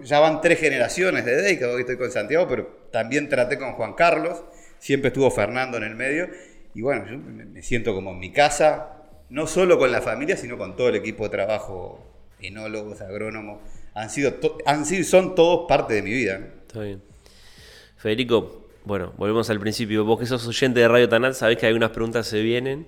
[0.03, 3.93] ya van tres generaciones de Deica, hoy estoy con Santiago, pero también traté con Juan
[3.93, 4.43] Carlos,
[4.79, 6.29] siempre estuvo Fernando en el medio.
[6.73, 10.57] Y bueno, yo me siento como en mi casa, no solo con la familia, sino
[10.57, 12.05] con todo el equipo de trabajo,
[12.39, 13.59] enólogos, agrónomos.
[13.95, 14.33] Han sido,
[14.65, 16.37] han sido, son todos parte de mi vida.
[16.37, 16.45] ¿no?
[16.67, 17.01] Está bien.
[17.97, 20.03] Federico, bueno, volvemos al principio.
[20.03, 22.87] Vos que sos oyente de Radio Tanat, sabés que algunas preguntas se vienen.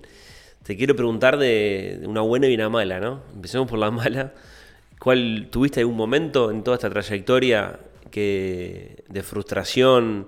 [0.62, 3.22] Te quiero preguntar de de una buena y una mala, ¿no?
[3.34, 4.34] Empecemos por la mala.
[5.00, 7.78] ¿Cuál tuviste algún momento en toda esta trayectoria
[8.10, 10.26] que de frustración,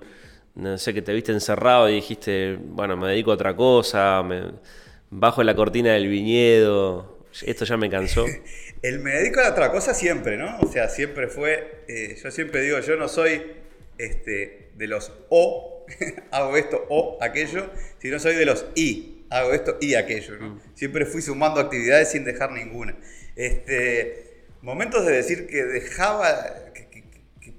[0.55, 4.45] no sé, que te viste encerrado y dijiste, bueno, me dedico a otra cosa, me
[5.09, 8.25] bajo la cortina del viñedo, esto ya me cansó?
[8.81, 10.59] El me dedico a otra cosa siempre, ¿no?
[10.59, 13.41] O sea, siempre fue, eh, yo siempre digo, yo no soy
[13.97, 15.85] este, de los O,
[16.31, 20.59] hago esto o aquello, sino soy de los I, hago esto y aquello, ¿no?
[20.73, 22.95] Siempre fui sumando actividades sin dejar ninguna.
[23.35, 27.03] Este, momentos de decir que dejaba, que, que-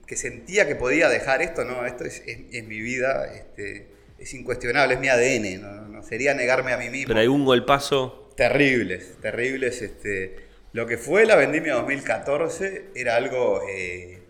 [0.06, 3.87] que- sentía que podía dejar esto, no, esto es, es- es mi vida, este,
[4.18, 7.08] es incuestionable, es mi ADN, no, no sería negarme a mí mismo.
[7.08, 9.82] Pero algún golpazo, Terribles, terribles.
[9.82, 10.37] Este,
[10.72, 14.22] lo que fue la vendimia 2014 era algo eh,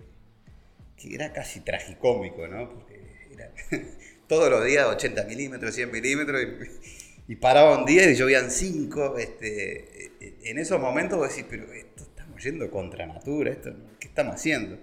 [0.96, 2.68] que era casi tragicómico, ¿no?
[2.68, 3.00] Porque
[3.32, 3.52] era
[4.28, 9.18] todos los días 80 milímetros, 100 milímetros, y, y paraba un día y llovían 5.
[9.18, 10.12] Este,
[10.44, 14.78] en esos momentos vos decís, pero esto estamos yendo contra natura, esto, ¿qué estamos haciendo?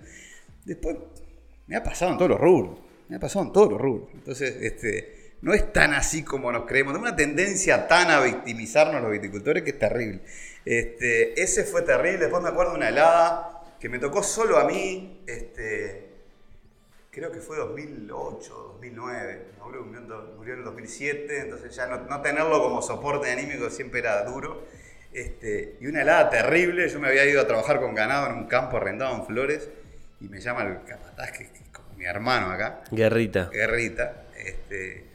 [0.66, 0.98] Después
[1.68, 4.10] me ha pasado en todos los rubros, me ha pasado en todos los rubros.
[4.14, 6.94] Entonces, este, no es tan así como nos creemos.
[6.94, 10.22] Tenemos una tendencia tan a victimizarnos los viticultores que es terrible.
[10.66, 12.20] Este, ese fue terrible.
[12.20, 15.24] Después me acuerdo de una helada que me tocó solo a mí.
[15.26, 16.10] Este,
[17.10, 19.46] creo que fue 2008, 2009.
[19.56, 19.86] Mi abuelo
[20.36, 24.68] murió, en el 2007, entonces ya no, no tenerlo como soporte anímico siempre era duro.
[25.14, 26.88] Este, y una helada terrible.
[26.90, 29.70] Yo me había ido a trabajar con ganado en un campo arrendado en Flores
[30.20, 32.84] y me llama el capataz, que es como mi hermano acá.
[32.92, 33.50] guerrita.
[33.52, 35.09] Guerrita, este, es, es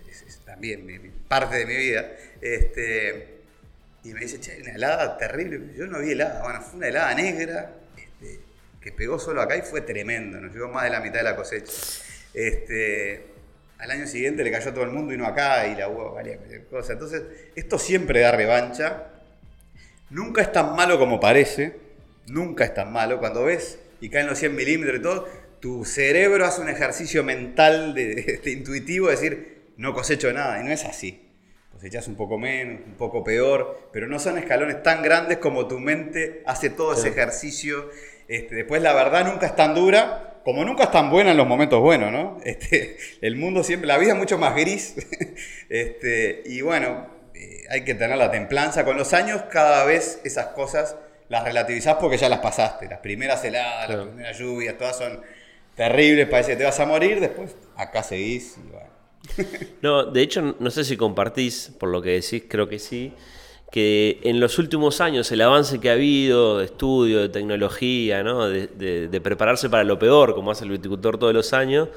[0.55, 3.41] también parte de mi vida, este,
[4.05, 5.75] y me dice, che, una helada terrible.
[5.77, 8.39] Yo no vi helada, bueno, fue una helada negra este,
[8.81, 11.35] que pegó solo acá y fue tremendo, nos llegó más de la mitad de la
[11.35, 11.73] cosecha.
[12.33, 13.27] Este,
[13.79, 16.13] al año siguiente le cayó a todo el mundo y no acá, y la uva
[16.13, 16.93] valía cualquier cosa.
[16.93, 17.23] Entonces,
[17.57, 19.09] esto siempre da revancha.
[20.11, 21.75] Nunca es tan malo como parece,
[22.29, 23.19] nunca es tan malo.
[23.19, 27.93] Cuando ves y caen los 100 milímetros y todo, tu cerebro hace un ejercicio mental
[27.95, 31.21] de, de intuitivo de decir, no cosecho nada, y no es así.
[31.73, 35.79] Cosechas un poco menos, un poco peor, pero no son escalones tan grandes como tu
[35.81, 37.91] mente hace todo ese ejercicio.
[38.29, 41.47] Este, después la verdad nunca es tan dura, como nunca es tan buena en los
[41.49, 42.39] momentos buenos, ¿no?
[42.45, 44.95] Este, el mundo siempre, la vida es mucho más gris.
[45.69, 48.85] Este, y bueno, eh, hay que tener la templanza.
[48.85, 50.97] Con los años, cada vez esas cosas
[51.29, 52.87] las relativizás porque ya las pasaste.
[52.89, 54.03] Las primeras heladas, Claro.
[54.05, 55.21] las primeras lluvias, todas son
[55.75, 57.19] terribles, parece que te vas a morir.
[57.19, 58.94] Después, acá seguís y bueno.
[59.83, 63.13] No, de hecho, no sé si compartís, por lo que decís, creo que sí,
[63.75, 68.49] que en los últimos años el avance que ha habido de estudio, de tecnología, ¿no?
[68.49, 71.89] de, prepararse para lo peor, como hace el viticultor todos los años,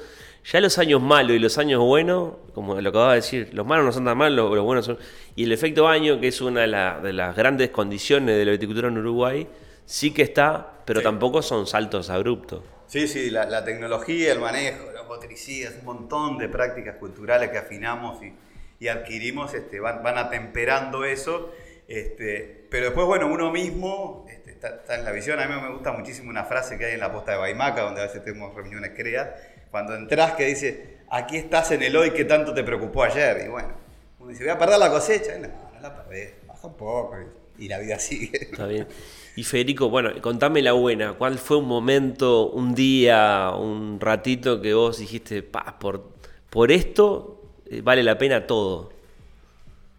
[0.44, 3.84] ya los años malos y los años buenos, como lo acababa de decir, los malos
[3.84, 4.98] no son tan malos, los, buenos son...
[5.36, 8.98] Y el efecto baño, que es una de, las grandes condiciones de la viticultura en
[8.98, 9.46] Uruguay,
[9.84, 12.62] sí que está, pero tampoco son saltos abruptos.
[12.88, 18.18] Sí, sí, la, tecnología, el manejo, los motricidas, un montón de prácticas culturales que afinamos
[18.22, 18.34] y,
[18.88, 21.52] adquirimos este, van, van atemperando eso
[21.88, 25.40] este, pero después, bueno, uno mismo este, está, en la visión.
[25.40, 28.02] A mí me gusta muchísimo una frase que hay en la posta de Baimaca, donde
[28.02, 29.30] a veces tenemos reuniones creas,
[29.70, 33.44] cuando entras que dice, aquí estás en el hoy que tanto te preocupó ayer.
[33.46, 33.70] Y bueno,
[34.18, 35.38] uno dice, voy a perder la cosecha.
[35.38, 37.16] no, no la perdés, baja un poco
[37.56, 38.38] y la vida sigue.
[38.38, 38.86] Está bien.
[39.38, 41.12] Y Federico, bueno, contame la buena.
[41.12, 46.10] ¿Cuál fue un momento, un día, un ratito que vos dijiste, por,
[46.50, 48.92] por esto eh, vale la pena todo?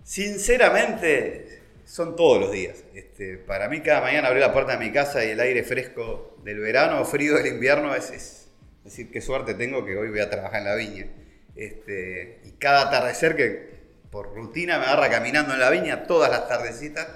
[0.03, 2.83] Sinceramente, son todos los días.
[2.93, 6.35] Este, para mí cada mañana abrir la puerta de mi casa y el aire fresco
[6.43, 8.49] del verano o frío del invierno es,
[8.83, 11.07] decir, qué suerte tengo que hoy voy a trabajar en la viña.
[11.55, 13.69] Este, y cada atardecer que
[14.11, 17.07] por rutina me agarra caminando en la viña todas las tardecitas,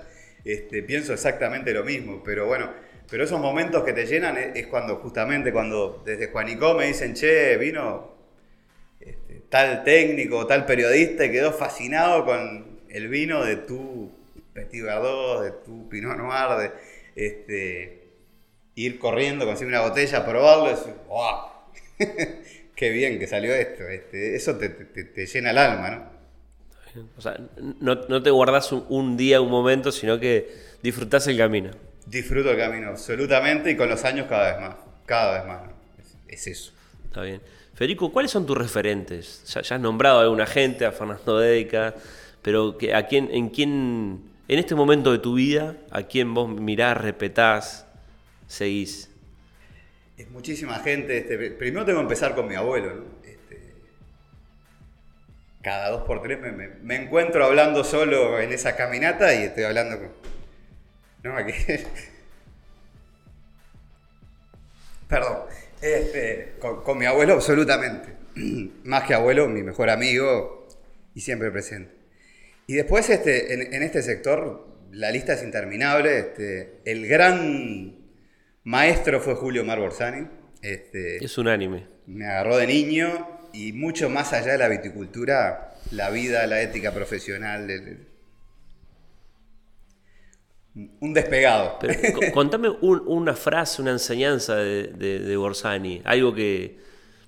[0.44, 2.22] este, pienso exactamente lo mismo.
[2.24, 2.72] Pero bueno,
[3.10, 7.58] pero esos momentos que te llenan es, cuando justamente cuando desde Juanico me dicen, che,
[7.58, 8.14] vino
[9.00, 14.12] este, tal técnico, tal periodista y quedó fascinado con el vino de tu
[14.54, 16.72] Petit Verdot, de tu Pinot Noir,
[17.16, 18.04] de este,
[18.76, 20.94] ir corriendo, conseguir una botella, probarlo y decir.
[22.76, 23.88] ¡Qué bien que salió esto!
[23.88, 26.13] Este, eso te, llena el alma, ¿no?
[27.18, 27.40] O sea,
[27.80, 31.72] no, te guardas un, día, un momento, sino que disfrutas el camino.
[32.06, 34.76] Disfruto el camino, absolutamente, y con los años cada vez más.
[35.06, 35.62] Cada vez más.
[36.28, 36.74] Es, eso.
[37.06, 37.42] Está bien.
[37.74, 39.44] Federico, ¿cuáles son tus referentes?
[39.46, 41.96] Ya, has nombrado a alguna gente, a Fernando Dedica,
[42.42, 46.98] pero ¿a quién, ¿en quién en este momento de tu vida, ¿a quién vos mirás,
[46.98, 47.88] repetás,
[48.48, 49.10] seguís?
[50.18, 51.18] Es muchísima gente.
[51.18, 53.06] Este, primero tengo que empezar con mi abuelo.
[53.23, 53.23] Este,
[55.64, 56.40] cada dos por tres
[56.84, 60.12] me, encuentro hablando solo en esa caminata y estoy hablando con...
[61.24, 61.54] No, aquí...
[65.08, 65.38] Perdón.
[65.82, 68.10] Este, con mi abuelo absolutamente.
[68.84, 70.68] Más que abuelo, mi mejor amigo
[71.16, 71.94] y siempre presente.
[72.68, 76.20] Y después este, en, este sector la lista es interminable.
[76.20, 77.96] Este, el gran
[78.64, 80.28] maestro fue Julio Mar Borsani.
[80.62, 81.88] Este, es unánime.
[82.06, 86.94] Me agarró de niño y mucho más allá de la viticultura, la vida, la ética
[86.94, 87.68] profesional.
[90.74, 91.80] un despegado.
[92.34, 94.88] contame una frase, una enseñanza de,
[95.20, 96.84] de Borsani, algo que,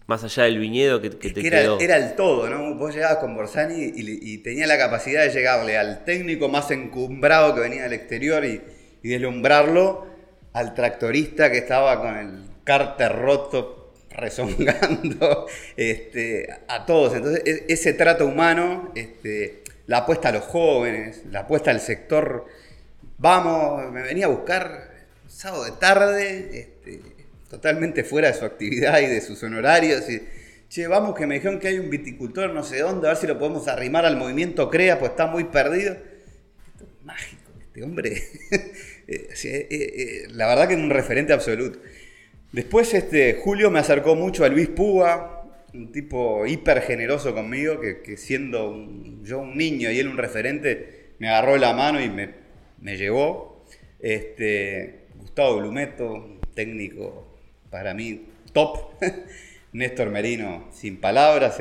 [0.08, 1.80] más allá del viñedo que, te era, quedó.
[1.80, 2.76] Era el todo, ¿no?
[2.76, 7.62] Vos llegabas con Borsani y, tenía la capacidad de llegarle al técnico más encumbrado que
[7.62, 8.62] venía del exterior y,
[9.04, 10.08] deslumbrarlo,
[10.54, 13.85] al tractorista que estaba con el cárter roto
[14.16, 15.48] rezongando,
[15.78, 17.16] este, a todos.
[17.16, 22.46] Entonces, e, ese trato humano, este, la apuesta a los jóvenes, la apuesta al sector,
[23.18, 24.96] vamos, me venía a buscar
[25.28, 27.02] sábado de tarde, este,
[27.50, 30.10] totalmente fuera de su actividad y de sus honorarios.
[30.10, 30.22] Y,
[30.70, 33.28] che, vamos que me dijeron que hay un viticultor no sé dónde, a ver si
[33.28, 35.94] lo podemos arrimar al movimiento CREA, pues está muy perdido.
[35.94, 38.22] Esto es mágico, este hombre.
[39.08, 41.78] Eh, eh, eh, la verdad que es un referente absoluto.
[42.52, 48.18] Después este, Julio me acercó mucho a Luis Púa, un tipo hiper generoso conmigo, que,
[48.18, 48.88] siendo
[49.24, 52.30] yo un niño y él un referente, me agarró la mano y me,
[52.80, 53.66] me llevó.
[54.00, 57.38] Este, Gustavo Blumeto, técnico
[57.70, 58.94] para mí top.
[59.74, 61.60] Néstor Merino, sin palabras.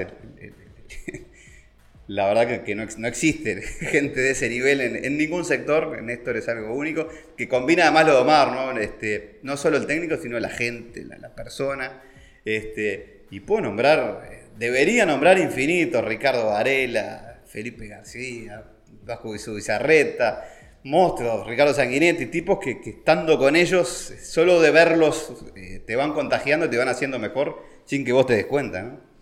[2.06, 6.02] La verdad que, no, existe gente de ese nivel en, ningún sector.
[6.02, 8.78] Néstor es algo único, que combina además lo de Omar, ¿no?
[8.78, 12.02] Este, no solo el técnico, sino la gente, la, persona.
[12.44, 18.64] Este, y puedo nombrar, debería nombrar infinito, Ricardo Varela, Felipe García,
[19.04, 20.44] Vasco Bizarreta,
[20.82, 26.68] monstruos, Ricardo Sanguinetti, tipos que, estando con ellos, solo de verlos eh, te van contagiando,
[26.68, 28.82] te van haciendo mejor sin que vos te des cuenta.
[28.82, 29.13] ¿no?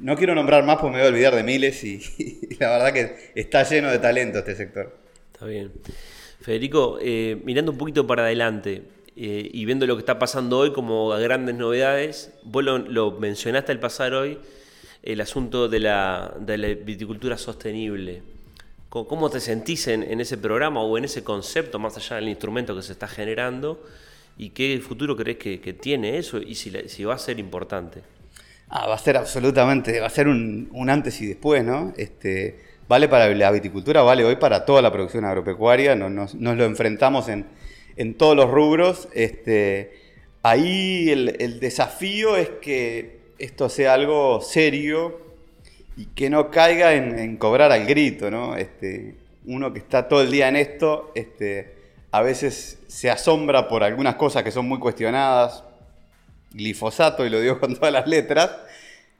[0.00, 2.00] No quiero nombrar más porque me voy a olvidar de miles y,
[2.58, 4.96] la verdad que está lleno de talento este sector.
[5.32, 5.72] Está bien.
[6.40, 8.82] Federico, eh, mirando un poquito para adelante
[9.14, 13.78] eh, y viendo lo que está pasando hoy como grandes novedades, vos lo, mencionaste al
[13.78, 14.38] pasar hoy,
[15.02, 16.34] el asunto de la,
[16.84, 18.22] viticultura sostenible.
[18.88, 22.82] ¿Cómo te sentís en, ese programa o en ese concepto, más allá del instrumento que
[22.82, 23.82] se está generando?
[24.36, 28.02] ¿Y qué futuro crees que, tiene eso y si, va a ser importante?
[28.74, 31.92] Ah, va a ser absolutamente, va a ser un, antes y después, ¿no?
[31.98, 32.58] Este,
[32.88, 37.44] vale para la viticultura, vale hoy para toda la producción agropecuaria, nos, lo enfrentamos en,
[37.96, 39.10] en, todos los rubros.
[39.12, 39.92] Este,
[40.42, 45.20] ahí el, el desafío es que esto sea algo serio
[45.94, 48.56] y que no caiga en, cobrar al grito, ¿no?
[48.56, 51.74] Este, uno que está todo el día en esto, este,
[52.10, 55.62] a veces se asombra por algunas cosas que son muy cuestionadas,
[56.52, 58.50] glifosato, y lo digo con todas las letras,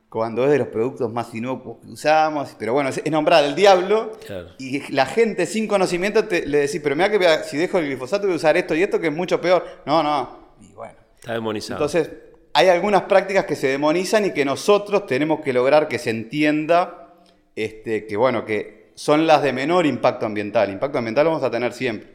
[0.09, 4.13] cuando es de los productos más inocuos que usamos, pero bueno, es, nombrar al diablo
[4.59, 8.35] y la gente sin conocimiento le decís, pero mira que si dejo el glifosato voy
[8.35, 9.65] a usar esto y esto que es mucho peor.
[9.87, 10.97] No, no, y bueno.
[11.19, 11.79] Está demonizado.
[11.79, 12.11] Entonces,
[12.53, 17.15] hay algunas prácticas que se demonizan y que nosotros tenemos que lograr que se entienda
[17.57, 20.71] este, que, bueno, que son las de menor impacto ambiental.
[20.71, 22.09] Impacto ambiental vamos a tener siempre.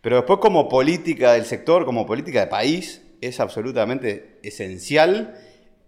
[0.00, 5.38] Pero después como política del sector, como política de país, es absolutamente esencial.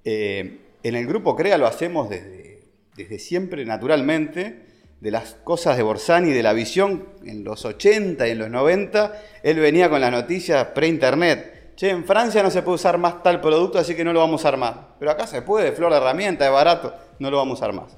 [0.05, 2.61] Eh, en el grupo CREA lo hacemos desde,
[2.97, 4.67] desde siempre, naturalmente,
[5.01, 9.23] de las cosas de Borsani, de la visión en los 80 y en los 90.
[9.43, 13.41] Él venía con las noticias pre-internet che, en Francia no se puede usar más tal
[13.41, 14.75] producto, así que no lo vamos a más.
[14.99, 17.97] Pero acá se puede, flor de herramienta, es barato, no lo vamos a usar más.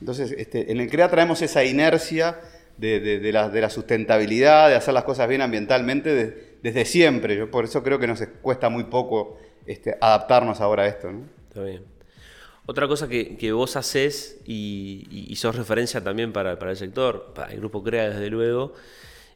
[0.00, 2.38] Entonces, este, en el CREA traemos esa inercia
[2.76, 7.36] de, la, sustentabilidad, de hacer las cosas bien ambientalmente desde siempre.
[7.36, 11.10] Yo por eso creo que nos cuesta muy poco este, adaptarnos ahora a esto.
[11.48, 11.96] Está bien.
[12.68, 17.82] Otra cosa que, vos haces y, sos referencia también para, el sector, para el grupo
[17.84, 18.74] CREA desde luego,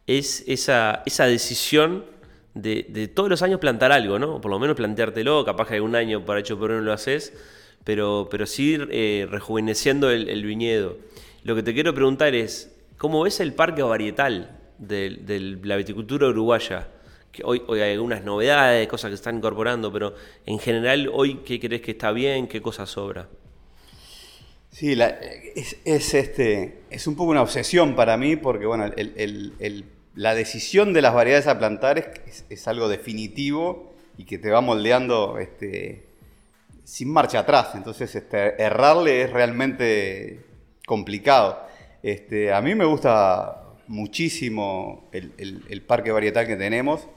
[0.09, 2.05] es esa, esa decisión
[2.55, 4.41] de, todos los años plantar algo, ¿no?
[4.41, 7.33] por lo menos planteártelo, capaz que hay un año para hecho pero no lo haces,
[7.85, 10.97] pero, pero sí eh, rejuveneciendo el, viñedo.
[11.45, 16.89] Lo que te quiero preguntar es, ¿cómo ves el parque varietal de, la viticultura uruguaya?
[17.33, 20.15] Que hoy, hoy hay algunas novedades, cosas que están incorporando, pero
[20.47, 22.49] en general, hoy, ¿qué crees que está bien?
[22.49, 23.29] ¿Qué cosas sobra?
[24.71, 24.97] Sí,
[25.85, 28.89] es, este, es un poco una obsesión para mí, porque bueno,
[30.15, 32.13] la decisión de las variedades a plantar
[32.49, 36.07] es, algo definitivo y que te va moldeando este,
[36.85, 37.71] sin marcha atrás.
[37.75, 40.45] Entonces, este, errarle es realmente
[40.87, 41.67] complicado.
[42.03, 47.09] Este, a mí me gusta muchísimo el, parque varietal que tenemos.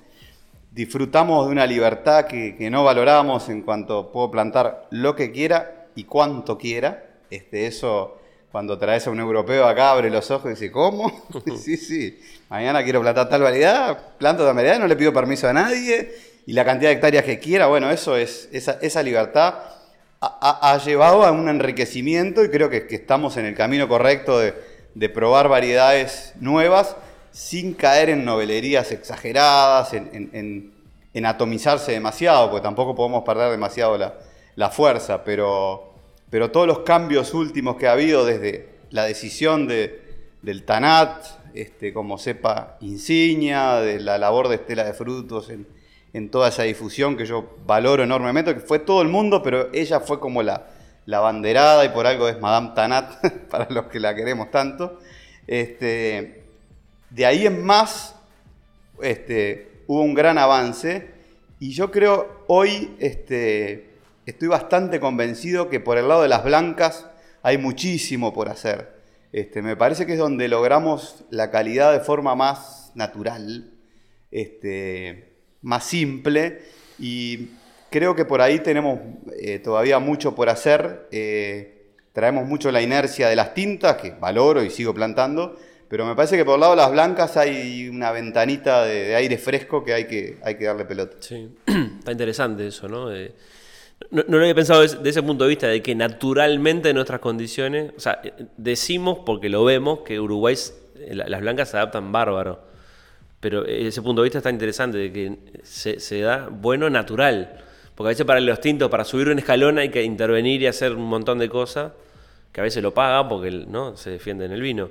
[0.74, 5.88] Disfrutamos de una libertad que, que, no valoramos en cuanto puedo plantar lo que quiera
[5.96, 7.06] y cuanto quiera.
[7.30, 8.18] Este, eso
[8.54, 11.12] cuando traes a un europeo acá, abre los ojos y dice, ¿cómo?
[11.58, 12.20] sí, sí,
[12.50, 16.12] mañana quiero plantar tal variedad, planto tal variedad, no le pido permiso a nadie,
[16.46, 19.56] y la cantidad de hectáreas que quiera, bueno, eso es, esa, libertad
[20.22, 25.50] ha, llevado a un enriquecimiento y creo que, estamos en el camino correcto de, probar
[25.50, 26.96] variedades nuevas
[27.34, 30.72] sin caer en novelerías exageradas, en,
[31.26, 33.98] atomizarse demasiado, porque tampoco podemos perder demasiado
[34.56, 35.94] la, fuerza, pero
[36.52, 40.02] todos los cambios últimos que ha habido desde la decisión de,
[40.44, 41.26] del TANAT
[41.56, 47.18] este, como cepa insignia, de la labor de Estela de Frutos en, toda esa difusión
[47.18, 50.68] que yo valoro enormemente, que fue todo el mundo, pero ella fue como la,
[51.08, 53.16] la banderada y por algo es Madame Tanat,
[53.50, 55.00] para los que la queremos tanto.
[55.48, 56.43] Este,
[57.14, 58.16] de ahí en más
[59.02, 61.12] este, hubo un gran avance
[61.60, 63.92] y yo creo hoy este,
[64.26, 67.08] estoy bastante convencido que por el lado de las blancas
[67.44, 68.94] hay muchísimo por hacer.
[69.32, 73.72] Este, me parece que es donde logramos la calidad de forma más natural,
[75.62, 76.62] más simple,
[77.00, 77.50] y
[77.90, 79.00] creo que por ahí tenemos
[79.40, 81.08] eh, todavía mucho por hacer.
[81.12, 85.58] Eh, traemos mucho la inercia de las tintas, que valoro y sigo plantando,
[85.94, 89.38] pero me parece que por el lado de las blancas hay una ventanita de, aire
[89.38, 91.18] fresco que hay, que hay que darle pelota.
[91.20, 91.50] Sí,
[92.00, 93.12] está interesante eso, ¿no?
[94.10, 97.92] No, lo había pensado desde ese punto de vista, de que naturalmente en nuestras condiciones,
[97.96, 98.20] o sea,
[98.58, 100.56] decimos porque lo vemos que Uruguay,
[100.96, 102.62] eh, las blancas se adaptan bárbaro,
[103.40, 107.62] pero ese punto de vista está interesante, de que se, da bueno natural,
[107.94, 110.94] porque a veces para los tintos, para subir un escalón hay que intervenir y hacer
[110.94, 111.92] un montón de cosas,
[112.52, 114.90] que a veces lo paga porque no se defiende en el vino,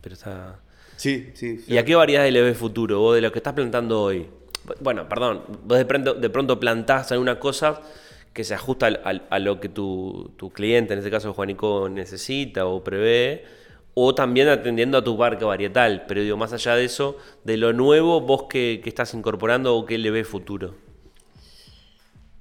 [0.00, 0.60] pero está...
[0.96, 1.64] Sí, sí.
[1.66, 4.28] ¿Y a qué variedades le ves futuro vos de lo que estás plantando hoy?
[4.80, 7.80] Bueno, perdón, vos de pronto, de pronto plantás alguna cosa
[8.32, 13.44] que se ajusta a, lo que tu, cliente, en este caso Juanico, necesita o prevé,
[13.94, 16.04] o también atendiendo a tu parque varietal.
[16.06, 19.98] Pero digo, más allá de eso, de lo nuevo, vos que, estás incorporando o qué
[19.98, 20.74] le ves futuro.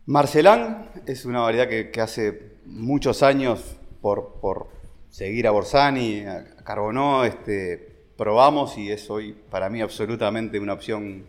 [0.05, 4.69] Marcelán es una variedad que, hace muchos años, por,
[5.09, 11.25] seguir a Borsani, a Carbonó, este, probamos y es hoy para mí absolutamente una opción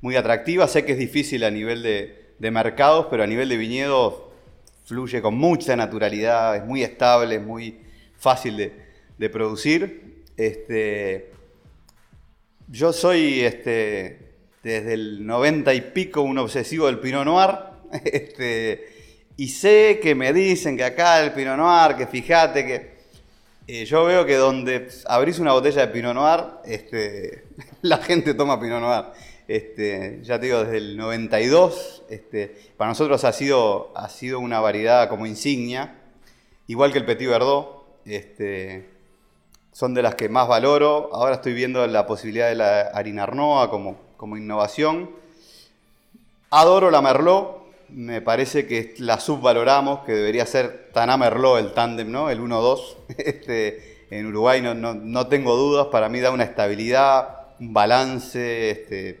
[0.00, 0.66] muy atractiva.
[0.66, 4.14] Sé que es difícil a nivel de, mercados, pero a nivel de viñedos
[4.84, 7.78] fluye con mucha naturalidad, es muy estable, es muy
[8.16, 10.24] fácil de, producir.
[10.36, 11.30] Este,
[12.66, 14.32] yo soy este,
[14.64, 17.50] desde el 90 y pico un obsesivo del Pinot Noir.
[18.04, 18.88] Este,
[19.36, 22.91] y sé que me dicen que acá el Pinot Noir, que fíjate que...
[23.68, 27.44] Eh, yo veo que donde abrís una botella de Pinot Noir, este,
[27.82, 29.04] la gente toma Pinot Noir.
[29.46, 34.60] Este, ya te digo, desde el 92, este, para nosotros ha sido, ha sido una
[34.60, 35.94] variedad como insignia,
[36.66, 37.82] igual que el Petit Verdot.
[39.72, 41.08] Son de las que más valoro.
[41.14, 45.10] Ahora estoy viendo la posibilidad de la harina Arnoa como, como innovación.
[46.50, 47.61] Adoro la Merlot.
[47.94, 52.30] Me parece que la subvaloramos, que debería ser Taná Merlot el tándem, ¿no?
[52.30, 52.96] El 1-2.
[53.18, 55.86] Este, en Uruguay no, no, tengo dudas.
[55.86, 58.70] Para mí da una estabilidad, un balance.
[58.70, 59.20] Este,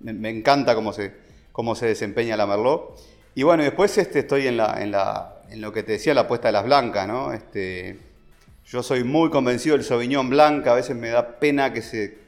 [0.00, 1.12] me, encanta cómo se,
[1.52, 2.98] cómo se desempeña la Merlot.
[3.34, 6.22] Y bueno, después este, estoy en, la, en, la, en lo que te decía, la
[6.22, 7.32] apuesta de las blancas, ¿no?
[7.32, 7.98] Este,
[8.66, 12.18] yo soy muy convencido del Sauvignon Blanc, a veces me da pena que, se,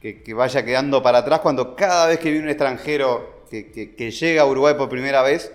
[0.00, 4.46] que, vaya quedando para atrás cuando cada vez que viene un extranjero que, llega a
[4.46, 5.52] Uruguay por primera vez,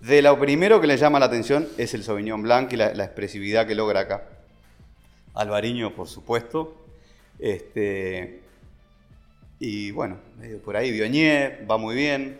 [0.00, 3.66] de lo primero que le llama la atención es el Sauvignon Blanc y la, expresividad
[3.66, 4.24] que logra acá.
[5.34, 6.76] Alvariño, por supuesto.
[7.38, 8.40] Este,
[9.58, 10.18] y bueno,
[10.64, 12.38] por ahí Bionier, va muy bien.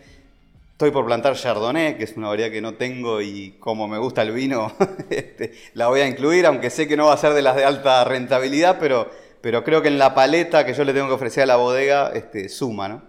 [0.81, 4.23] Estoy por plantar Chardonnay, que es una variedad que no tengo y como me gusta
[4.23, 4.73] el vino,
[5.11, 7.63] este, la voy a incluir, aunque sé que no va a ser de las de
[7.63, 11.43] alta rentabilidad, pero, pero creo que en la paleta que yo le tengo que ofrecer
[11.43, 13.03] a la bodega este, suma, ¿no?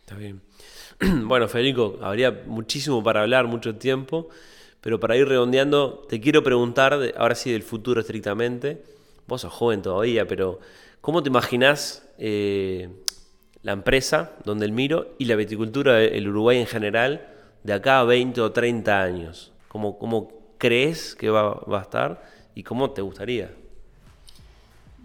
[0.00, 0.43] Está bien.
[1.24, 4.28] Bueno, Federico, habría muchísimo para hablar, mucho tiempo,
[4.80, 8.82] pero para ir redondeando, te quiero preguntar, ahora sí del futuro estrictamente,
[9.26, 10.60] vos sos joven todavía, pero
[11.00, 12.88] ¿cómo te imaginás eh,
[13.62, 17.26] la empresa donde el miro y la viticultura del Uruguay en general
[17.62, 19.52] de acá a 20 o 30 años?
[19.68, 22.22] ¿Cómo, cómo crees que va, a estar
[22.54, 23.50] y cómo te gustaría?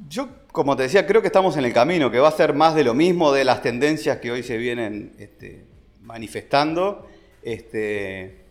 [0.08, 2.76] Yo, como te decía, creo que estamos en el camino, que va a ser más
[2.76, 5.69] de lo mismo de las tendencias que hoy se vienen este,
[6.10, 7.08] manifestando.
[7.44, 8.46] Este,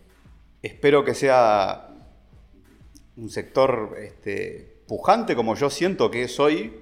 [0.63, 1.89] espero que sea
[3.17, 6.73] un sector este, pujante como yo siento que es hoy,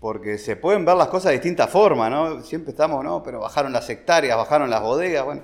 [0.00, 2.42] porque se pueden ver las cosas de distintas formas, ¿no?
[2.42, 3.22] Siempre estamos, ¿no?
[3.22, 5.42] Pero bajaron las hectáreas, bajaron las bodegas, bueno,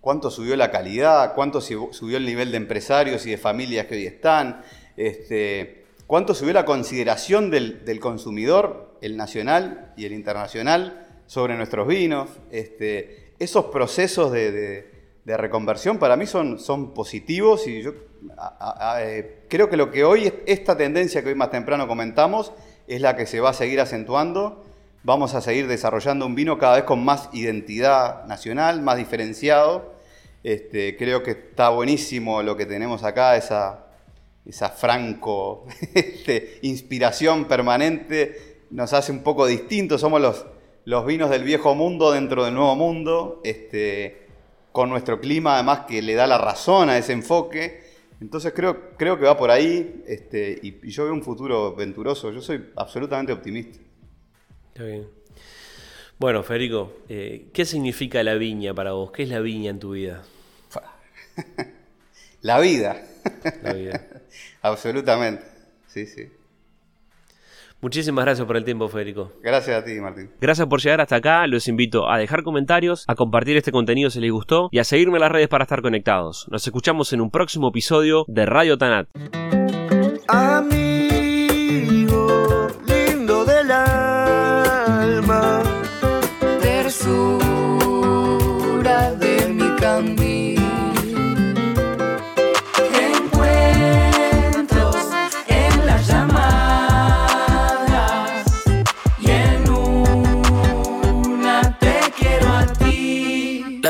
[0.00, 1.34] ¿cuánto subió la calidad?
[1.36, 4.62] ¿Cuánto subió el nivel de empresarios y de familias que hoy están?
[4.96, 12.30] Este, ¿Cuánto subió la consideración del, consumidor, el nacional y el internacional, sobre nuestros vinos?
[12.50, 17.92] Este, esos procesos de, reconversión para mí son, positivos y yo
[19.00, 22.52] eh, creo que lo que hoy, esta tendencia que hoy más temprano comentamos,
[22.86, 24.64] es la que se va a seguir acentuando.
[25.04, 29.94] Vamos a seguir desarrollando un vino cada vez con más identidad nacional, más diferenciado.
[30.42, 33.86] Este, creo que está buenísimo lo que tenemos acá, esa,
[34.46, 38.62] esa franco este, inspiración permanente.
[38.70, 40.46] Nos hace un poco distintos, somos los,
[40.88, 44.26] los vinos del viejo mundo dentro del nuevo mundo, este,
[44.72, 47.82] con nuestro clima además que le da la razón a ese enfoque.
[48.22, 52.32] Entonces creo, creo que va por ahí este, y, yo veo un futuro venturoso.
[52.32, 53.78] Yo soy absolutamente optimista.
[54.68, 55.06] Está bien.
[56.18, 59.12] Bueno, Federico, eh, ¿qué significa la viña para vos?
[59.12, 60.24] ¿Qué es la viña en tu vida?
[62.40, 63.06] la vida.
[63.62, 64.06] La vida.
[64.62, 65.44] absolutamente.
[65.86, 66.30] Sí, sí.
[67.80, 69.32] Muchísimas gracias por el tiempo, Federico.
[69.42, 70.30] Gracias a ti, Martín.
[70.40, 71.46] Gracias por llegar hasta acá.
[71.46, 75.16] Los invito a dejar comentarios, a compartir este contenido si les gustó y a seguirme
[75.16, 76.46] en las redes para estar conectados.
[76.50, 79.08] Nos escuchamos en un próximo episodio de Radio Tanat.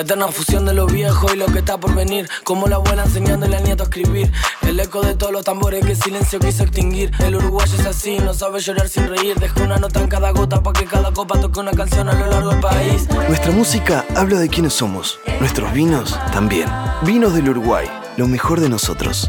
[0.08, 2.30] Eterna fusión de lo viejo y lo que está por venir.
[2.42, 4.32] Como la abuela enseñándole al nieto a escribir.
[4.62, 7.10] El eco de todos los tambores que el silencio quiso extinguir.
[7.18, 9.38] El uruguayo es así, no sabe llorar sin reír.
[9.38, 12.26] Deja una nota en cada gota para que cada copa toque una canción a lo
[12.26, 13.06] largo del país.
[13.28, 15.20] Nuestra música habla de quiénes somos.
[15.40, 16.70] Nuestros vinos también.
[17.02, 17.86] Vinos del Uruguay,
[18.16, 19.28] lo mejor de nosotros.